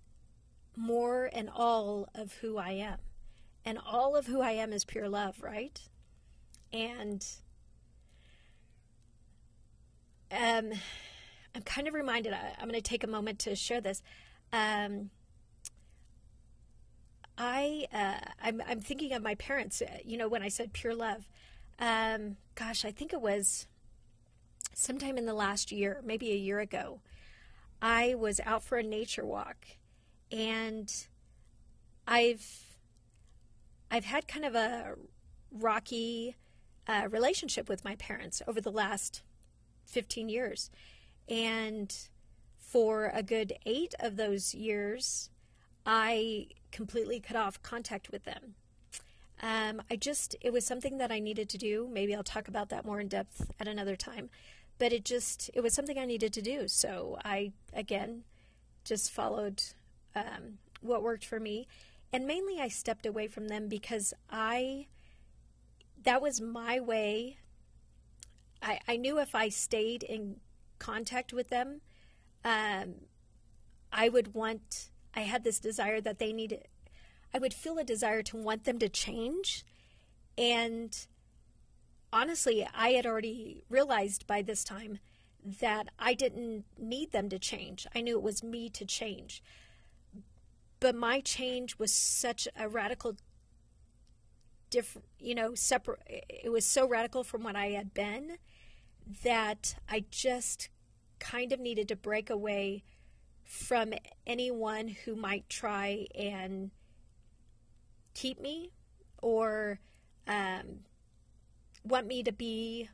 more 0.76 1.30
and 1.32 1.48
all 1.48 2.08
of 2.14 2.34
who 2.34 2.58
I 2.58 2.72
am. 2.72 2.98
And 3.64 3.78
all 3.78 4.16
of 4.16 4.26
who 4.26 4.40
I 4.40 4.52
am 4.52 4.72
is 4.72 4.84
pure 4.84 5.08
love, 5.08 5.40
right? 5.40 5.80
And 6.72 7.24
um, 10.32 10.72
I'm 11.54 11.62
kind 11.62 11.86
of 11.86 11.94
reminded, 11.94 12.32
I, 12.32 12.54
am 12.60 12.68
going 12.68 12.74
to 12.74 12.80
take 12.80 13.04
a 13.04 13.08
moment 13.08 13.38
to 13.40 13.54
share 13.54 13.80
this. 13.80 14.02
Um, 14.52 15.10
I, 17.36 17.86
uh, 17.92 18.30
I'm, 18.42 18.62
I'm 18.66 18.80
thinking 18.80 19.12
of 19.12 19.22
my 19.22 19.34
parents, 19.34 19.82
uh, 19.82 19.98
you 20.04 20.16
know, 20.16 20.28
when 20.28 20.42
I 20.42 20.48
said 20.48 20.72
pure 20.72 20.94
love. 20.94 21.28
Um, 21.78 22.36
gosh, 22.54 22.84
I 22.84 22.90
think 22.90 23.12
it 23.12 23.20
was 23.20 23.66
sometime 24.74 25.18
in 25.18 25.26
the 25.26 25.34
last 25.34 25.72
year, 25.72 26.00
maybe 26.04 26.32
a 26.32 26.36
year 26.36 26.60
ago. 26.60 27.00
I 27.80 28.14
was 28.14 28.40
out 28.44 28.62
for 28.62 28.78
a 28.78 28.82
nature 28.82 29.26
walk 29.26 29.66
and 30.30 30.92
I've 32.06 32.78
I've 33.90 34.04
had 34.04 34.26
kind 34.26 34.44
of 34.44 34.54
a 34.54 34.94
rocky 35.50 36.36
uh, 36.86 37.08
relationship 37.10 37.68
with 37.68 37.84
my 37.84 37.96
parents 37.96 38.40
over 38.46 38.60
the 38.60 38.70
last 38.70 39.22
15 39.92 40.28
years. 40.28 40.70
And 41.28 41.94
for 42.58 43.10
a 43.14 43.22
good 43.22 43.54
eight 43.66 43.94
of 44.00 44.16
those 44.16 44.54
years, 44.54 45.30
I 45.84 46.48
completely 46.70 47.20
cut 47.20 47.36
off 47.36 47.62
contact 47.62 48.10
with 48.10 48.24
them. 48.24 48.54
Um, 49.42 49.82
I 49.90 49.96
just, 49.96 50.36
it 50.40 50.52
was 50.52 50.64
something 50.64 50.98
that 50.98 51.10
I 51.10 51.18
needed 51.18 51.48
to 51.50 51.58
do. 51.58 51.88
Maybe 51.90 52.14
I'll 52.14 52.22
talk 52.22 52.48
about 52.48 52.68
that 52.70 52.84
more 52.84 53.00
in 53.00 53.08
depth 53.08 53.50
at 53.58 53.68
another 53.68 53.96
time. 53.96 54.30
But 54.78 54.92
it 54.92 55.04
just, 55.04 55.50
it 55.52 55.60
was 55.60 55.74
something 55.74 55.98
I 55.98 56.06
needed 56.06 56.32
to 56.34 56.42
do. 56.42 56.68
So 56.68 57.18
I, 57.24 57.52
again, 57.72 58.22
just 58.84 59.10
followed 59.10 59.62
um, 60.14 60.58
what 60.80 61.02
worked 61.02 61.24
for 61.24 61.40
me. 61.40 61.66
And 62.12 62.26
mainly 62.26 62.60
I 62.60 62.68
stepped 62.68 63.04
away 63.04 63.26
from 63.26 63.48
them 63.48 63.68
because 63.68 64.14
I, 64.30 64.86
that 66.02 66.22
was 66.22 66.40
my 66.40 66.78
way 66.78 67.38
I, 68.62 68.78
I 68.86 68.96
knew 68.96 69.18
if 69.18 69.34
I 69.34 69.48
stayed 69.48 70.02
in 70.02 70.36
contact 70.78 71.32
with 71.32 71.48
them, 71.48 71.80
um, 72.44 72.94
I 73.92 74.08
would 74.08 74.34
want, 74.34 74.90
I 75.14 75.20
had 75.20 75.44
this 75.44 75.58
desire 75.58 76.00
that 76.00 76.18
they 76.18 76.32
needed, 76.32 76.68
I 77.34 77.38
would 77.38 77.54
feel 77.54 77.78
a 77.78 77.84
desire 77.84 78.22
to 78.22 78.36
want 78.36 78.64
them 78.64 78.78
to 78.78 78.88
change. 78.88 79.64
And 80.38 81.06
honestly, 82.12 82.66
I 82.74 82.90
had 82.90 83.06
already 83.06 83.64
realized 83.68 84.26
by 84.26 84.42
this 84.42 84.64
time 84.64 84.98
that 85.60 85.88
I 85.98 86.14
didn't 86.14 86.64
need 86.78 87.12
them 87.12 87.28
to 87.30 87.38
change. 87.38 87.86
I 87.94 88.00
knew 88.00 88.16
it 88.16 88.22
was 88.22 88.42
me 88.42 88.68
to 88.70 88.84
change. 88.84 89.42
But 90.78 90.94
my 90.94 91.20
change 91.20 91.78
was 91.78 91.92
such 91.92 92.48
a 92.56 92.68
radical 92.68 93.16
different, 94.70 95.06
you 95.18 95.34
know, 95.34 95.54
separate, 95.54 96.00
it 96.28 96.50
was 96.50 96.64
so 96.64 96.88
radical 96.88 97.22
from 97.22 97.42
what 97.42 97.54
I 97.54 97.66
had 97.66 97.92
been 97.92 98.38
that 99.22 99.76
I 99.88 100.04
just 100.10 100.68
kind 101.18 101.52
of 101.52 101.60
needed 101.60 101.88
to 101.88 101.96
break 101.96 102.30
away 102.30 102.84
from 103.44 103.92
anyone 104.26 104.88
who 104.88 105.14
might 105.14 105.48
try 105.48 106.06
and 106.14 106.70
keep 108.14 108.40
me 108.40 108.70
or 109.20 109.78
um, 110.26 110.80
want 111.84 112.06
me 112.06 112.22
to 112.22 112.32
be 112.32 112.88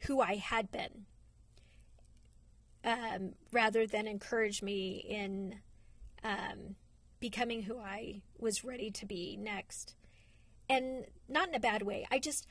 who 0.00 0.20
I 0.20 0.36
had 0.36 0.70
been 0.70 1.06
um, 2.84 3.34
rather 3.52 3.86
than 3.86 4.06
encourage 4.06 4.62
me 4.62 5.04
in 5.08 5.60
um, 6.24 6.76
becoming 7.20 7.62
who 7.62 7.78
I 7.78 8.22
was 8.38 8.64
ready 8.64 8.90
to 8.90 9.06
be 9.06 9.36
next. 9.40 9.94
And 10.68 11.06
not 11.28 11.48
in 11.48 11.54
a 11.54 11.60
bad 11.60 11.82
way. 11.82 12.06
I 12.10 12.18
just, 12.18 12.46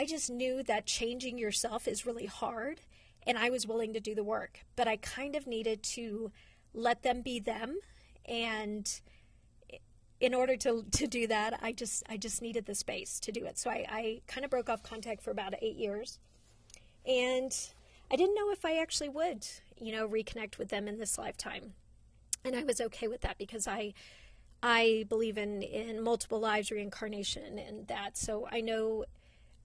I 0.00 0.06
just 0.06 0.30
knew 0.30 0.62
that 0.62 0.86
changing 0.86 1.36
yourself 1.36 1.86
is 1.86 2.06
really 2.06 2.24
hard 2.24 2.80
and 3.26 3.36
I 3.36 3.50
was 3.50 3.66
willing 3.66 3.92
to 3.92 4.00
do 4.00 4.14
the 4.14 4.24
work. 4.24 4.60
But 4.74 4.88
I 4.88 4.96
kind 4.96 5.36
of 5.36 5.46
needed 5.46 5.82
to 5.94 6.32
let 6.72 7.02
them 7.02 7.20
be 7.20 7.38
them 7.38 7.76
and 8.24 8.90
in 10.18 10.32
order 10.32 10.56
to 10.56 10.84
to 10.90 11.06
do 11.06 11.26
that, 11.26 11.58
I 11.60 11.72
just 11.72 12.02
I 12.08 12.16
just 12.16 12.40
needed 12.40 12.64
the 12.64 12.74
space 12.74 13.20
to 13.20 13.30
do 13.30 13.44
it. 13.44 13.58
So 13.58 13.68
I, 13.68 13.84
I 13.90 14.20
kind 14.26 14.42
of 14.42 14.50
broke 14.50 14.70
off 14.70 14.82
contact 14.82 15.20
for 15.22 15.32
about 15.32 15.52
eight 15.60 15.76
years. 15.76 16.18
And 17.04 17.54
I 18.10 18.16
didn't 18.16 18.36
know 18.36 18.50
if 18.52 18.64
I 18.64 18.78
actually 18.78 19.10
would, 19.10 19.46
you 19.76 19.92
know, 19.92 20.08
reconnect 20.08 20.56
with 20.56 20.70
them 20.70 20.88
in 20.88 20.98
this 20.98 21.18
lifetime. 21.18 21.74
And 22.42 22.56
I 22.56 22.64
was 22.64 22.80
okay 22.80 23.06
with 23.06 23.20
that 23.20 23.36
because 23.36 23.68
I 23.68 23.92
I 24.62 25.04
believe 25.10 25.36
in 25.36 25.62
in 25.62 26.02
multiple 26.02 26.40
lives 26.40 26.70
reincarnation 26.70 27.58
and 27.58 27.86
that. 27.88 28.16
So 28.16 28.48
I 28.50 28.62
know 28.62 29.04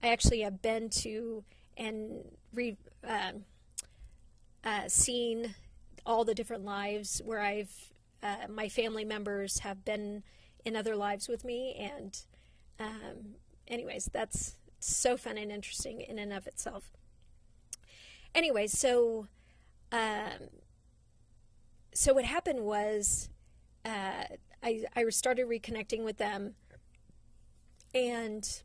I 0.02 0.08
actually 0.08 0.40
have 0.40 0.62
been 0.62 0.88
to 0.90 1.44
and 1.76 2.24
re, 2.54 2.76
uh, 3.06 3.32
uh, 4.64 4.88
seen 4.88 5.54
all 6.04 6.24
the 6.24 6.34
different 6.34 6.64
lives 6.64 7.20
where 7.24 7.40
I've 7.40 7.92
uh, 8.22 8.48
my 8.48 8.68
family 8.68 9.04
members 9.04 9.60
have 9.60 9.84
been 9.84 10.22
in 10.64 10.74
other 10.74 10.96
lives 10.96 11.28
with 11.28 11.44
me, 11.44 11.74
and 11.78 12.18
um, 12.80 13.36
anyways, 13.68 14.10
that's 14.12 14.56
so 14.80 15.16
fun 15.16 15.38
and 15.38 15.52
interesting 15.52 16.00
in 16.00 16.18
and 16.18 16.32
of 16.32 16.46
itself. 16.46 16.90
Anyway, 18.34 18.66
so 18.66 19.28
um, 19.92 20.48
so 21.94 22.12
what 22.14 22.24
happened 22.24 22.60
was 22.60 23.28
uh, 23.84 24.24
I 24.62 24.84
I 24.94 25.08
started 25.10 25.46
reconnecting 25.46 26.04
with 26.04 26.18
them, 26.18 26.54
and 27.94 28.62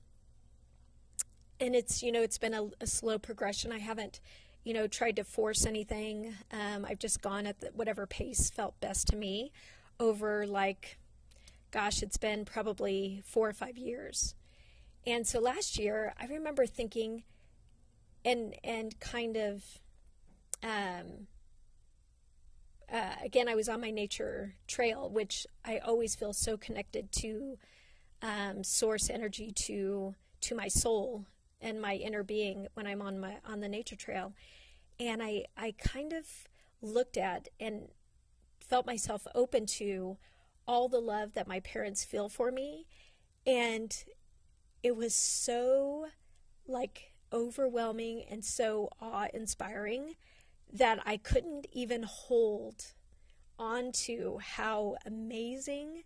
and 1.61 1.75
it's 1.75 2.01
you 2.01 2.11
know 2.11 2.21
it's 2.21 2.39
been 2.39 2.53
a, 2.53 2.67
a, 2.81 2.87
slow 2.87 3.19
progression. 3.19 3.71
I 3.71 3.77
haven't 3.77 4.19
you 4.63 4.73
know 4.73 4.87
tried 4.87 5.15
to 5.17 5.23
force 5.23 5.65
anything. 5.65 6.33
Um, 6.51 6.85
I've 6.89 6.99
just 6.99 7.21
gone 7.21 7.45
at 7.45 7.61
the, 7.61 7.67
whatever 7.67 8.05
pace 8.05 8.49
felt 8.49 8.79
best 8.81 9.07
to 9.09 9.15
me 9.15 9.51
over 9.99 10.47
like, 10.47 10.97
gosh, 11.69 12.01
it's 12.01 12.17
been 12.17 12.43
probably 12.43 13.21
four 13.23 13.47
or 13.47 13.53
five 13.53 13.77
years. 13.77 14.33
And 15.05 15.25
so 15.25 15.39
last 15.39 15.77
year, 15.77 16.13
I 16.19 16.25
remember 16.25 16.65
thinking, 16.65 17.23
and 18.25 18.55
and 18.63 18.99
kind 18.99 19.37
of, 19.37 19.63
um, 20.63 21.27
uh, 22.91 23.15
again, 23.23 23.47
I 23.47 23.55
was 23.55 23.69
on 23.69 23.79
my 23.79 23.91
nature 23.91 24.55
trail, 24.67 25.09
which 25.09 25.45
I 25.63 25.77
always 25.77 26.15
feel 26.15 26.33
so 26.33 26.57
connected 26.57 27.11
to 27.13 27.57
um, 28.23 28.63
source 28.63 29.09
energy, 29.09 29.51
to 29.67 30.15
to 30.41 30.55
my 30.55 30.67
soul, 30.67 31.25
and 31.61 31.81
my 31.81 31.95
inner 31.95 32.23
being 32.23 32.67
when 32.73 32.87
I'm 32.87 33.01
on 33.01 33.19
my 33.19 33.37
on 33.45 33.59
the 33.59 33.69
nature 33.69 33.95
trail. 33.95 34.33
And 34.99 35.21
I 35.21 35.45
I 35.57 35.73
kind 35.77 36.13
of 36.13 36.25
looked 36.81 37.17
at 37.17 37.47
and 37.59 37.89
felt 38.59 38.85
myself 38.85 39.27
open 39.35 39.65
to 39.65 40.17
all 40.67 40.87
the 40.87 40.99
love 40.99 41.33
that 41.33 41.47
my 41.47 41.59
parents 41.59 42.03
feel 42.03 42.29
for 42.29 42.51
me 42.51 42.85
and 43.45 44.03
it 44.83 44.95
was 44.95 45.13
so 45.13 46.07
like 46.67 47.13
overwhelming 47.33 48.23
and 48.29 48.43
so 48.43 48.89
awe 48.99 49.27
inspiring 49.33 50.15
that 50.71 50.99
I 51.05 51.17
couldn't 51.17 51.67
even 51.71 52.03
hold 52.03 52.93
on 53.59 53.91
to 53.91 54.39
how 54.41 54.95
amazing 55.05 56.03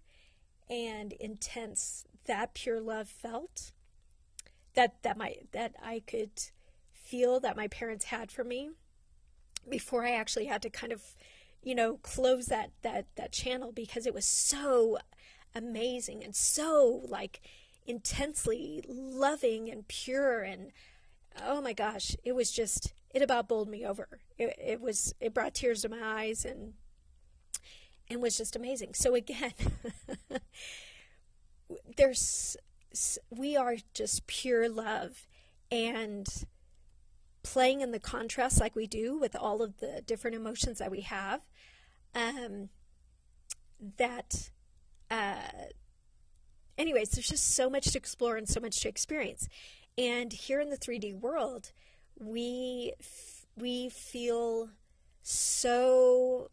and 0.70 1.14
intense 1.14 2.06
that 2.26 2.54
pure 2.54 2.82
love 2.82 3.08
felt 3.08 3.72
that 4.76 5.02
that 5.04 5.18
my 5.18 5.36
that 5.52 5.76
I 5.84 6.02
could 6.06 6.32
feel 6.94 7.40
that 7.40 7.58
my 7.58 7.68
parents 7.68 8.06
had 8.06 8.32
for 8.32 8.44
me 8.44 8.72
before 9.70 10.06
I 10.06 10.12
actually 10.12 10.46
had 10.46 10.62
to 10.64 10.70
kind 10.70 10.92
of 10.92 11.02
you 11.64 11.76
know 11.76 11.98
close 11.98 12.48
that 12.48 12.72
that 12.82 13.06
that 13.16 13.32
channel 13.32 13.72
because 13.72 14.06
it 14.06 14.14
was 14.14 14.26
so 14.26 14.98
amazing 15.54 16.24
and 16.24 16.36
so 16.36 17.02
like 17.08 17.42
intensely 17.88 18.84
loving 18.88 19.70
and 19.70 19.88
pure 19.88 20.42
and 20.42 20.72
oh 21.44 21.62
my 21.62 21.74
gosh 21.74 22.16
it 22.24 22.34
was 22.34 22.52
just 22.52 22.94
it 23.16 23.22
about 23.22 23.48
bowled 23.48 23.70
me 23.70 23.86
over. 23.86 24.20
It, 24.38 24.60
it 24.62 24.82
was 24.82 25.16
it 25.22 25.34
brought 25.34 25.56
tears 25.56 25.82
to 25.82 25.90
my 25.90 26.00
eyes 26.04 26.44
and 26.44 26.74
and 28.10 28.22
was 28.22 28.38
just 28.38 28.58
amazing. 28.58 28.94
So 28.94 29.16
again 29.16 29.54
there's 31.98 32.58
we 33.30 33.56
are 33.58 33.78
just 33.94 34.28
pure 34.28 34.70
love 34.70 35.28
and 35.72 36.28
playing 37.44 37.82
in 37.82 37.92
the 37.92 38.00
contrast 38.00 38.60
like 38.60 38.76
we 38.76 38.88
do 38.88 39.18
with 39.18 39.36
all 39.36 39.62
of 39.62 39.78
the 39.78 40.02
different 40.06 40.36
emotions 40.36 40.80
that 40.80 40.90
we 40.90 41.02
have 41.02 41.42
um, 42.16 42.70
that 43.98 44.50
uh, 45.12 45.36
anyways 46.78 47.10
there's 47.10 47.28
just 47.28 47.54
so 47.54 47.70
much 47.70 47.92
to 47.92 47.98
explore 47.98 48.38
and 48.38 48.50
so 48.50 48.60
much 48.60 48.80
to 48.82 48.90
experience. 48.90 49.48
And 49.98 50.34
here 50.34 50.60
in 50.60 50.70
the 50.70 50.78
3d 50.78 51.20
world 51.20 51.72
we 52.20 52.94
f- 53.00 53.46
we 53.58 53.90
feel 53.90 54.70
so 55.22 56.50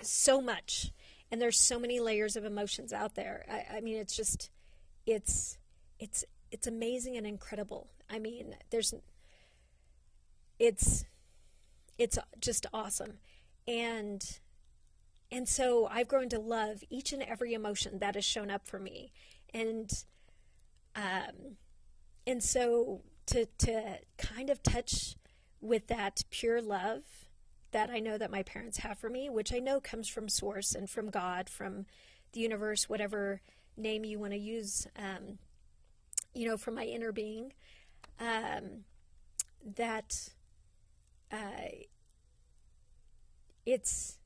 so 0.00 0.40
much. 0.40 0.90
And 1.30 1.40
there's 1.40 1.58
so 1.58 1.78
many 1.78 2.00
layers 2.00 2.36
of 2.36 2.44
emotions 2.44 2.92
out 2.92 3.14
there. 3.14 3.44
I, 3.50 3.76
I 3.76 3.80
mean 3.80 3.96
it's 3.98 4.16
just 4.16 4.50
it's 5.06 5.58
it's 5.98 6.24
it's 6.50 6.66
amazing 6.66 7.16
and 7.16 7.26
incredible. 7.26 7.88
I 8.10 8.18
mean, 8.18 8.56
there's 8.70 8.94
it's 10.58 11.04
it's 11.98 12.18
just 12.40 12.66
awesome. 12.72 13.18
And 13.66 14.38
and 15.30 15.48
so 15.48 15.86
I've 15.90 16.08
grown 16.08 16.28
to 16.30 16.38
love 16.38 16.82
each 16.90 17.12
and 17.12 17.22
every 17.22 17.54
emotion 17.54 17.98
that 18.00 18.14
has 18.14 18.24
shown 18.24 18.50
up 18.50 18.66
for 18.66 18.78
me. 18.78 19.12
And 19.54 19.90
um 20.94 21.56
and 22.26 22.42
so 22.42 23.02
to 23.26 23.46
to 23.58 23.98
kind 24.18 24.50
of 24.50 24.62
touch 24.62 25.16
with 25.60 25.86
that 25.86 26.22
pure 26.30 26.60
love 26.60 27.02
that 27.70 27.88
I 27.88 28.00
know 28.00 28.18
that 28.18 28.30
my 28.30 28.42
parents 28.42 28.78
have 28.78 28.98
for 28.98 29.08
me, 29.08 29.30
which 29.30 29.52
I 29.52 29.58
know 29.58 29.80
comes 29.80 30.08
from 30.08 30.28
source 30.28 30.74
and 30.74 30.90
from 30.90 31.08
God, 31.08 31.48
from 31.48 31.86
the 32.32 32.40
universe, 32.40 32.88
whatever 32.88 33.40
name 33.76 34.04
you 34.04 34.18
want 34.18 34.32
to 34.32 34.38
use, 34.38 34.86
um, 34.96 35.38
you 36.34 36.46
know, 36.46 36.56
from 36.56 36.74
my 36.74 36.84
inner 36.84 37.12
being, 37.12 37.52
um, 38.20 38.84
that 39.76 40.30
uh, 41.30 41.68
it's 43.64 44.18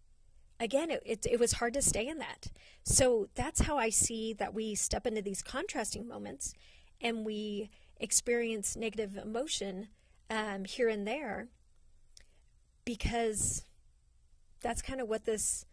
again 0.58 0.90
it, 0.90 1.02
it, 1.04 1.26
it 1.30 1.40
was 1.40 1.54
hard 1.54 1.74
to 1.74 1.82
stay 1.82 2.06
in 2.06 2.18
that. 2.18 2.48
So 2.84 3.28
that's 3.34 3.62
how 3.62 3.78
i 3.78 3.90
see 3.90 4.32
that 4.34 4.54
we 4.54 4.74
step 4.74 5.06
into 5.06 5.22
these 5.22 5.42
contrasting 5.42 6.06
moments 6.06 6.54
and 7.00 7.24
we 7.24 7.70
experience 7.98 8.76
negative 8.76 9.16
emotion 9.16 9.88
um, 10.30 10.64
here 10.64 10.88
and 10.88 11.06
there 11.06 11.48
because 12.84 13.64
that's 14.62 14.82
kind 14.82 15.00
of 15.00 15.08
what 15.08 15.24
this 15.24 15.66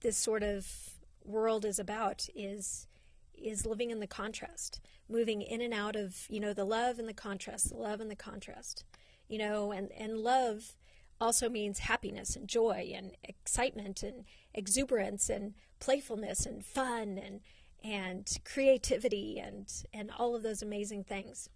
this 0.00 0.16
sort 0.16 0.42
of 0.42 0.95
world 1.26 1.64
is 1.64 1.78
about 1.78 2.28
is 2.34 2.86
is 3.34 3.66
living 3.66 3.90
in 3.90 4.00
the 4.00 4.06
contrast 4.06 4.80
moving 5.08 5.42
in 5.42 5.60
and 5.60 5.74
out 5.74 5.94
of 5.94 6.26
you 6.30 6.40
know 6.40 6.52
the 6.52 6.64
love 6.64 6.98
and 6.98 7.08
the 7.08 7.14
contrast 7.14 7.68
the 7.68 7.76
love 7.76 8.00
and 8.00 8.10
the 8.10 8.16
contrast 8.16 8.84
you 9.28 9.38
know 9.38 9.72
and 9.72 9.90
and 9.92 10.18
love 10.18 10.74
also 11.20 11.48
means 11.48 11.80
happiness 11.80 12.36
and 12.36 12.48
joy 12.48 12.92
and 12.94 13.12
excitement 13.24 14.02
and 14.02 14.24
exuberance 14.54 15.28
and 15.28 15.54
playfulness 15.80 16.46
and 16.46 16.64
fun 16.64 17.18
and 17.18 17.40
and 17.82 18.38
creativity 18.44 19.38
and 19.38 19.84
and 19.92 20.10
all 20.18 20.34
of 20.34 20.42
those 20.42 20.62
amazing 20.62 21.04
things. 21.04 21.48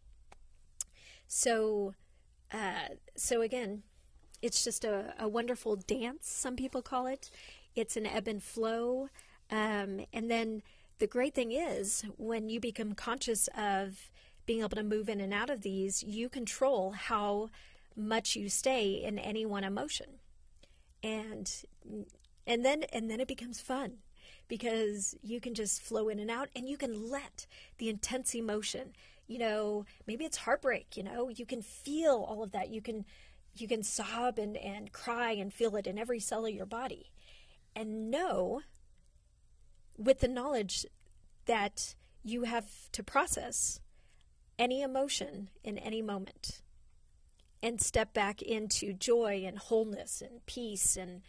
So 1.26 1.94
uh, 2.52 2.94
so 3.16 3.42
again 3.42 3.82
it's 4.42 4.64
just 4.64 4.84
a, 4.84 5.12
a 5.18 5.28
wonderful 5.28 5.76
dance 5.76 6.28
some 6.28 6.56
people 6.56 6.82
call 6.82 7.06
it. 7.06 7.30
It's 7.74 7.96
an 7.96 8.06
ebb 8.06 8.26
and 8.26 8.42
flow 8.42 9.08
um, 9.50 10.04
and 10.12 10.30
then 10.30 10.62
the 10.98 11.06
great 11.06 11.34
thing 11.34 11.52
is 11.52 12.04
when 12.18 12.48
you 12.48 12.60
become 12.60 12.94
conscious 12.94 13.48
of 13.56 14.10
being 14.46 14.60
able 14.60 14.70
to 14.70 14.82
move 14.82 15.08
in 15.08 15.20
and 15.20 15.32
out 15.32 15.50
of 15.50 15.62
these, 15.62 16.02
you 16.02 16.28
control 16.28 16.92
how 16.92 17.50
much 17.96 18.36
you 18.36 18.48
stay 18.48 18.92
in 18.92 19.18
any 19.18 19.44
one 19.44 19.64
emotion. 19.64 20.06
And 21.02 21.50
and 22.46 22.64
then 22.64 22.84
and 22.92 23.10
then 23.10 23.20
it 23.20 23.28
becomes 23.28 23.60
fun 23.60 23.98
because 24.48 25.14
you 25.22 25.40
can 25.40 25.54
just 25.54 25.80
flow 25.80 26.08
in 26.08 26.18
and 26.18 26.30
out 26.30 26.48
and 26.54 26.68
you 26.68 26.76
can 26.76 27.10
let 27.10 27.46
the 27.78 27.88
intense 27.88 28.34
emotion, 28.34 28.92
you 29.26 29.38
know, 29.38 29.86
maybe 30.06 30.24
it's 30.24 30.38
heartbreak, 30.38 30.96
you 30.96 31.02
know, 31.02 31.28
you 31.28 31.46
can 31.46 31.62
feel 31.62 32.26
all 32.28 32.42
of 32.42 32.52
that. 32.52 32.68
You 32.70 32.82
can 32.82 33.04
you 33.56 33.66
can 33.66 33.82
sob 33.82 34.38
and, 34.38 34.56
and 34.56 34.92
cry 34.92 35.32
and 35.32 35.52
feel 35.52 35.76
it 35.76 35.86
in 35.86 35.98
every 35.98 36.20
cell 36.20 36.46
of 36.46 36.54
your 36.54 36.66
body. 36.66 37.10
And 37.74 38.10
know 38.10 38.62
with 40.00 40.20
the 40.20 40.28
knowledge 40.28 40.86
that 41.44 41.94
you 42.24 42.44
have 42.44 42.90
to 42.92 43.02
process 43.02 43.80
any 44.58 44.82
emotion 44.82 45.50
in 45.62 45.78
any 45.78 46.00
moment 46.00 46.62
and 47.62 47.80
step 47.80 48.14
back 48.14 48.40
into 48.40 48.92
joy 48.92 49.44
and 49.46 49.58
wholeness 49.58 50.22
and 50.22 50.44
peace 50.46 50.96
and 50.96 51.22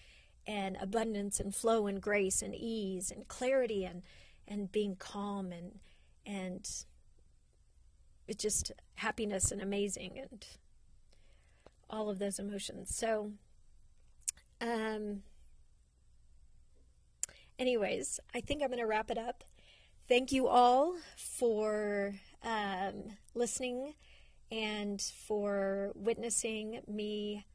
and 0.47 0.76
abundance 0.82 1.39
and 1.39 1.53
flow 1.53 1.86
and 1.86 2.01
grace 2.01 2.41
and 2.41 2.55
ease 2.55 3.11
and 3.11 3.28
clarity 3.28 3.84
and 3.86 4.01
and 4.47 4.72
being 4.72 4.95
calm 4.95 5.51
and 5.51 5.80
and 6.26 6.86
it's 8.28 8.41
just 8.41 8.72
happiness 8.95 9.51
and 9.51 9.61
amazing 9.61 10.17
and 10.17 10.45
all 11.89 12.09
of 12.09 12.19
those 12.19 12.39
emotions. 12.39 12.95
So 12.95 13.32
um 14.61 15.24
anyways, 17.62 18.20
I 18.34 18.41
think 18.41 18.62
I'm 18.62 18.70
going 18.70 18.80
to 18.80 18.88
wrap 18.88 19.12
it 19.12 19.18
up. 19.18 19.43
Thank 20.09 20.32
you 20.32 20.47
all 20.47 20.95
for 21.16 22.16
um, 22.43 23.03
listening 23.36 23.93
and 24.51 24.99
for 24.99 25.91
witnessing 25.95 26.82
me 26.88 27.45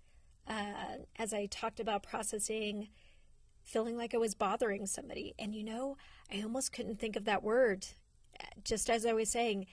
uh, 0.49 0.99
as 1.19 1.35
I 1.35 1.47
talked 1.47 1.81
about 1.81 2.05
processing, 2.05 2.89
feeling 3.65 3.99
like 3.99 4.15
I 4.15 4.19
was 4.19 4.35
bothering 4.35 4.87
somebody. 4.87 5.35
And 5.39 5.55
you 5.55 5.65
know, 5.65 5.97
I 6.33 6.41
almost 6.41 6.73
couldn't 6.73 7.01
think 7.01 7.17
of 7.17 7.25
that 7.25 7.43
word, 7.43 7.89
just 8.65 8.89
as 8.89 9.05
I 9.05 9.13
was 9.13 9.29
saying. 9.29 9.67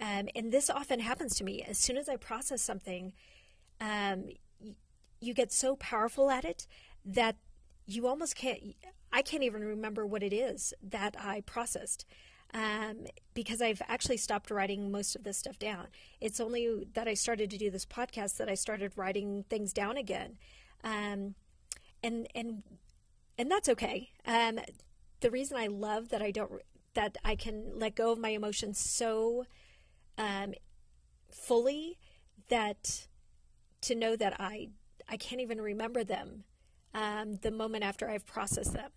Um, 0.00 0.28
and 0.34 0.52
this 0.52 0.68
often 0.68 0.98
happens 0.98 1.36
to 1.36 1.44
me. 1.44 1.62
As 1.62 1.78
soon 1.78 1.96
as 1.96 2.08
I 2.08 2.16
process 2.16 2.60
something, 2.60 3.12
um, 3.80 4.30
you 5.20 5.32
get 5.32 5.52
so 5.52 5.76
powerful 5.76 6.28
at 6.28 6.44
it 6.44 6.66
that 7.04 7.36
you 7.86 8.08
almost 8.08 8.34
can't 8.34 8.74
I 9.12 9.22
can't 9.22 9.42
even 9.42 9.64
remember 9.64 10.06
what 10.06 10.22
it 10.22 10.32
is 10.32 10.74
that 10.82 11.16
I 11.18 11.40
processed 11.42 12.04
um, 12.54 13.06
because 13.34 13.60
I've 13.60 13.82
actually 13.88 14.16
stopped 14.16 14.50
writing 14.50 14.90
most 14.90 15.16
of 15.16 15.24
this 15.24 15.38
stuff 15.38 15.58
down. 15.58 15.88
It's 16.20 16.40
only 16.40 16.86
that 16.94 17.08
I 17.08 17.14
started 17.14 17.50
to 17.50 17.58
do 17.58 17.70
this 17.70 17.84
podcast 17.84 18.36
that 18.36 18.48
I 18.48 18.54
started 18.54 18.92
writing 18.96 19.44
things 19.48 19.72
down 19.72 19.96
again, 19.96 20.38
um, 20.84 21.34
and 22.02 22.26
and 22.34 22.62
and 23.38 23.50
that's 23.50 23.68
okay. 23.68 24.10
Um, 24.24 24.60
the 25.20 25.30
reason 25.30 25.56
I 25.56 25.66
love 25.66 26.10
that 26.10 26.22
I 26.22 26.30
don't 26.30 26.62
that 26.94 27.18
I 27.24 27.36
can 27.36 27.72
let 27.78 27.94
go 27.94 28.12
of 28.12 28.18
my 28.18 28.30
emotions 28.30 28.78
so 28.78 29.44
um, 30.16 30.54
fully 31.30 31.98
that 32.48 33.06
to 33.82 33.94
know 33.94 34.16
that 34.16 34.34
I 34.40 34.68
I 35.08 35.16
can't 35.16 35.40
even 35.40 35.60
remember 35.60 36.04
them 36.04 36.44
um, 36.96 37.36
the 37.42 37.52
moment 37.52 37.84
after 37.84 38.10
I've 38.10 38.26
processed 38.26 38.72
them 38.72 38.90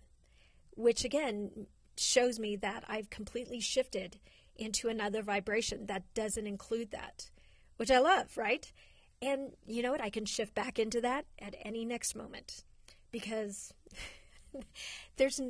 which 0.80 1.04
again 1.04 1.66
shows 1.96 2.38
me 2.38 2.56
that 2.56 2.84
I've 2.88 3.10
completely 3.10 3.60
shifted 3.60 4.18
into 4.56 4.88
another 4.88 5.22
vibration 5.22 5.86
that 5.86 6.02
doesn't 6.14 6.46
include 6.46 6.90
that, 6.90 7.30
which 7.76 7.90
I 7.90 7.98
love, 7.98 8.36
right? 8.36 8.70
And 9.22 9.52
you 9.66 9.82
know 9.82 9.92
what? 9.92 10.00
I 10.00 10.10
can 10.10 10.24
shift 10.24 10.54
back 10.54 10.78
into 10.78 11.00
that 11.02 11.26
at 11.38 11.54
any 11.62 11.84
next 11.84 12.14
moment 12.14 12.64
because 13.12 13.72
there's, 15.16 15.40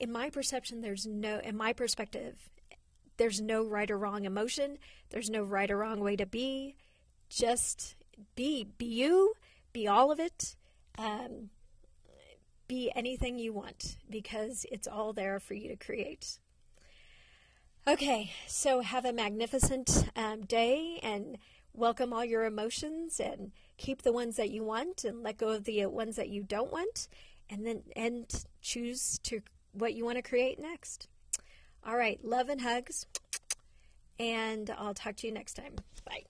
in 0.00 0.12
my 0.12 0.30
perception, 0.30 0.80
there's 0.80 1.06
no, 1.06 1.40
in 1.40 1.56
my 1.56 1.72
perspective, 1.74 2.50
there's 3.18 3.40
no 3.40 3.64
right 3.64 3.90
or 3.90 3.98
wrong 3.98 4.24
emotion. 4.24 4.78
There's 5.10 5.28
no 5.28 5.42
right 5.42 5.70
or 5.70 5.78
wrong 5.78 6.00
way 6.00 6.16
to 6.16 6.26
be. 6.26 6.76
just 7.28 7.96
be 8.34 8.66
be 8.78 8.86
you, 8.86 9.34
be 9.72 9.86
all 9.86 10.10
of 10.10 10.18
it. 10.20 10.56
Um, 10.96 11.50
be 12.68 12.92
anything 12.94 13.38
you 13.38 13.52
want 13.52 13.96
because 14.08 14.66
it's 14.70 14.86
all 14.86 15.12
there 15.12 15.40
for 15.40 15.54
you 15.54 15.68
to 15.68 15.76
create. 15.76 16.38
Okay, 17.86 18.32
so 18.46 18.80
have 18.80 19.04
a 19.04 19.12
magnificent 19.12 20.10
um, 20.14 20.42
day 20.42 21.00
and 21.02 21.38
welcome 21.72 22.12
all 22.12 22.24
your 22.24 22.44
emotions 22.44 23.18
and 23.18 23.52
keep 23.78 24.02
the 24.02 24.12
ones 24.12 24.36
that 24.36 24.50
you 24.50 24.62
want 24.62 25.04
and 25.04 25.22
let 25.22 25.38
go 25.38 25.48
of 25.48 25.64
the 25.64 25.86
ones 25.86 26.16
that 26.16 26.28
you 26.28 26.42
don't 26.42 26.70
want 26.70 27.08
and 27.48 27.66
then 27.66 27.82
and 27.96 28.44
choose 28.60 29.18
to 29.22 29.40
what 29.72 29.94
you 29.94 30.04
want 30.04 30.16
to 30.16 30.22
create 30.22 30.60
next. 30.60 31.08
All 31.86 31.96
right, 31.96 32.22
love 32.22 32.48
and 32.48 32.60
hugs. 32.60 33.06
And 34.20 34.70
I'll 34.76 34.94
talk 34.94 35.16
to 35.16 35.26
you 35.26 35.32
next 35.32 35.54
time. 35.54 35.76
Bye. 36.04 36.24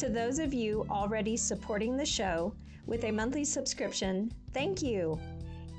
To 0.00 0.08
those 0.08 0.38
of 0.38 0.54
you 0.54 0.86
already 0.88 1.36
supporting 1.36 1.94
the 1.94 2.06
show 2.06 2.54
with 2.86 3.04
a 3.04 3.10
monthly 3.10 3.44
subscription, 3.44 4.32
thank 4.54 4.80
you. 4.80 5.20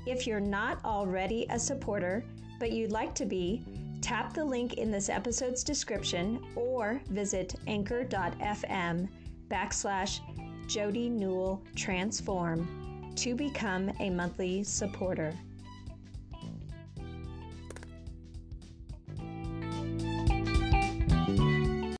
If 0.06 0.28
you're 0.28 0.38
not 0.38 0.78
already 0.84 1.44
a 1.50 1.58
supporter, 1.58 2.24
but 2.60 2.70
you'd 2.70 2.92
like 2.92 3.16
to 3.16 3.26
be, 3.26 3.64
tap 4.00 4.32
the 4.32 4.44
link 4.44 4.74
in 4.74 4.92
this 4.92 5.08
episode's 5.08 5.64
description 5.64 6.40
or 6.54 7.00
visit 7.10 7.56
anchor.fm 7.66 9.08
backslash 9.48 10.20
Jody 10.68 11.08
Newell 11.08 11.60
Transform 11.74 13.12
to 13.16 13.34
become 13.34 13.90
a 13.98 14.08
monthly 14.08 14.62
supporter. 14.62 15.36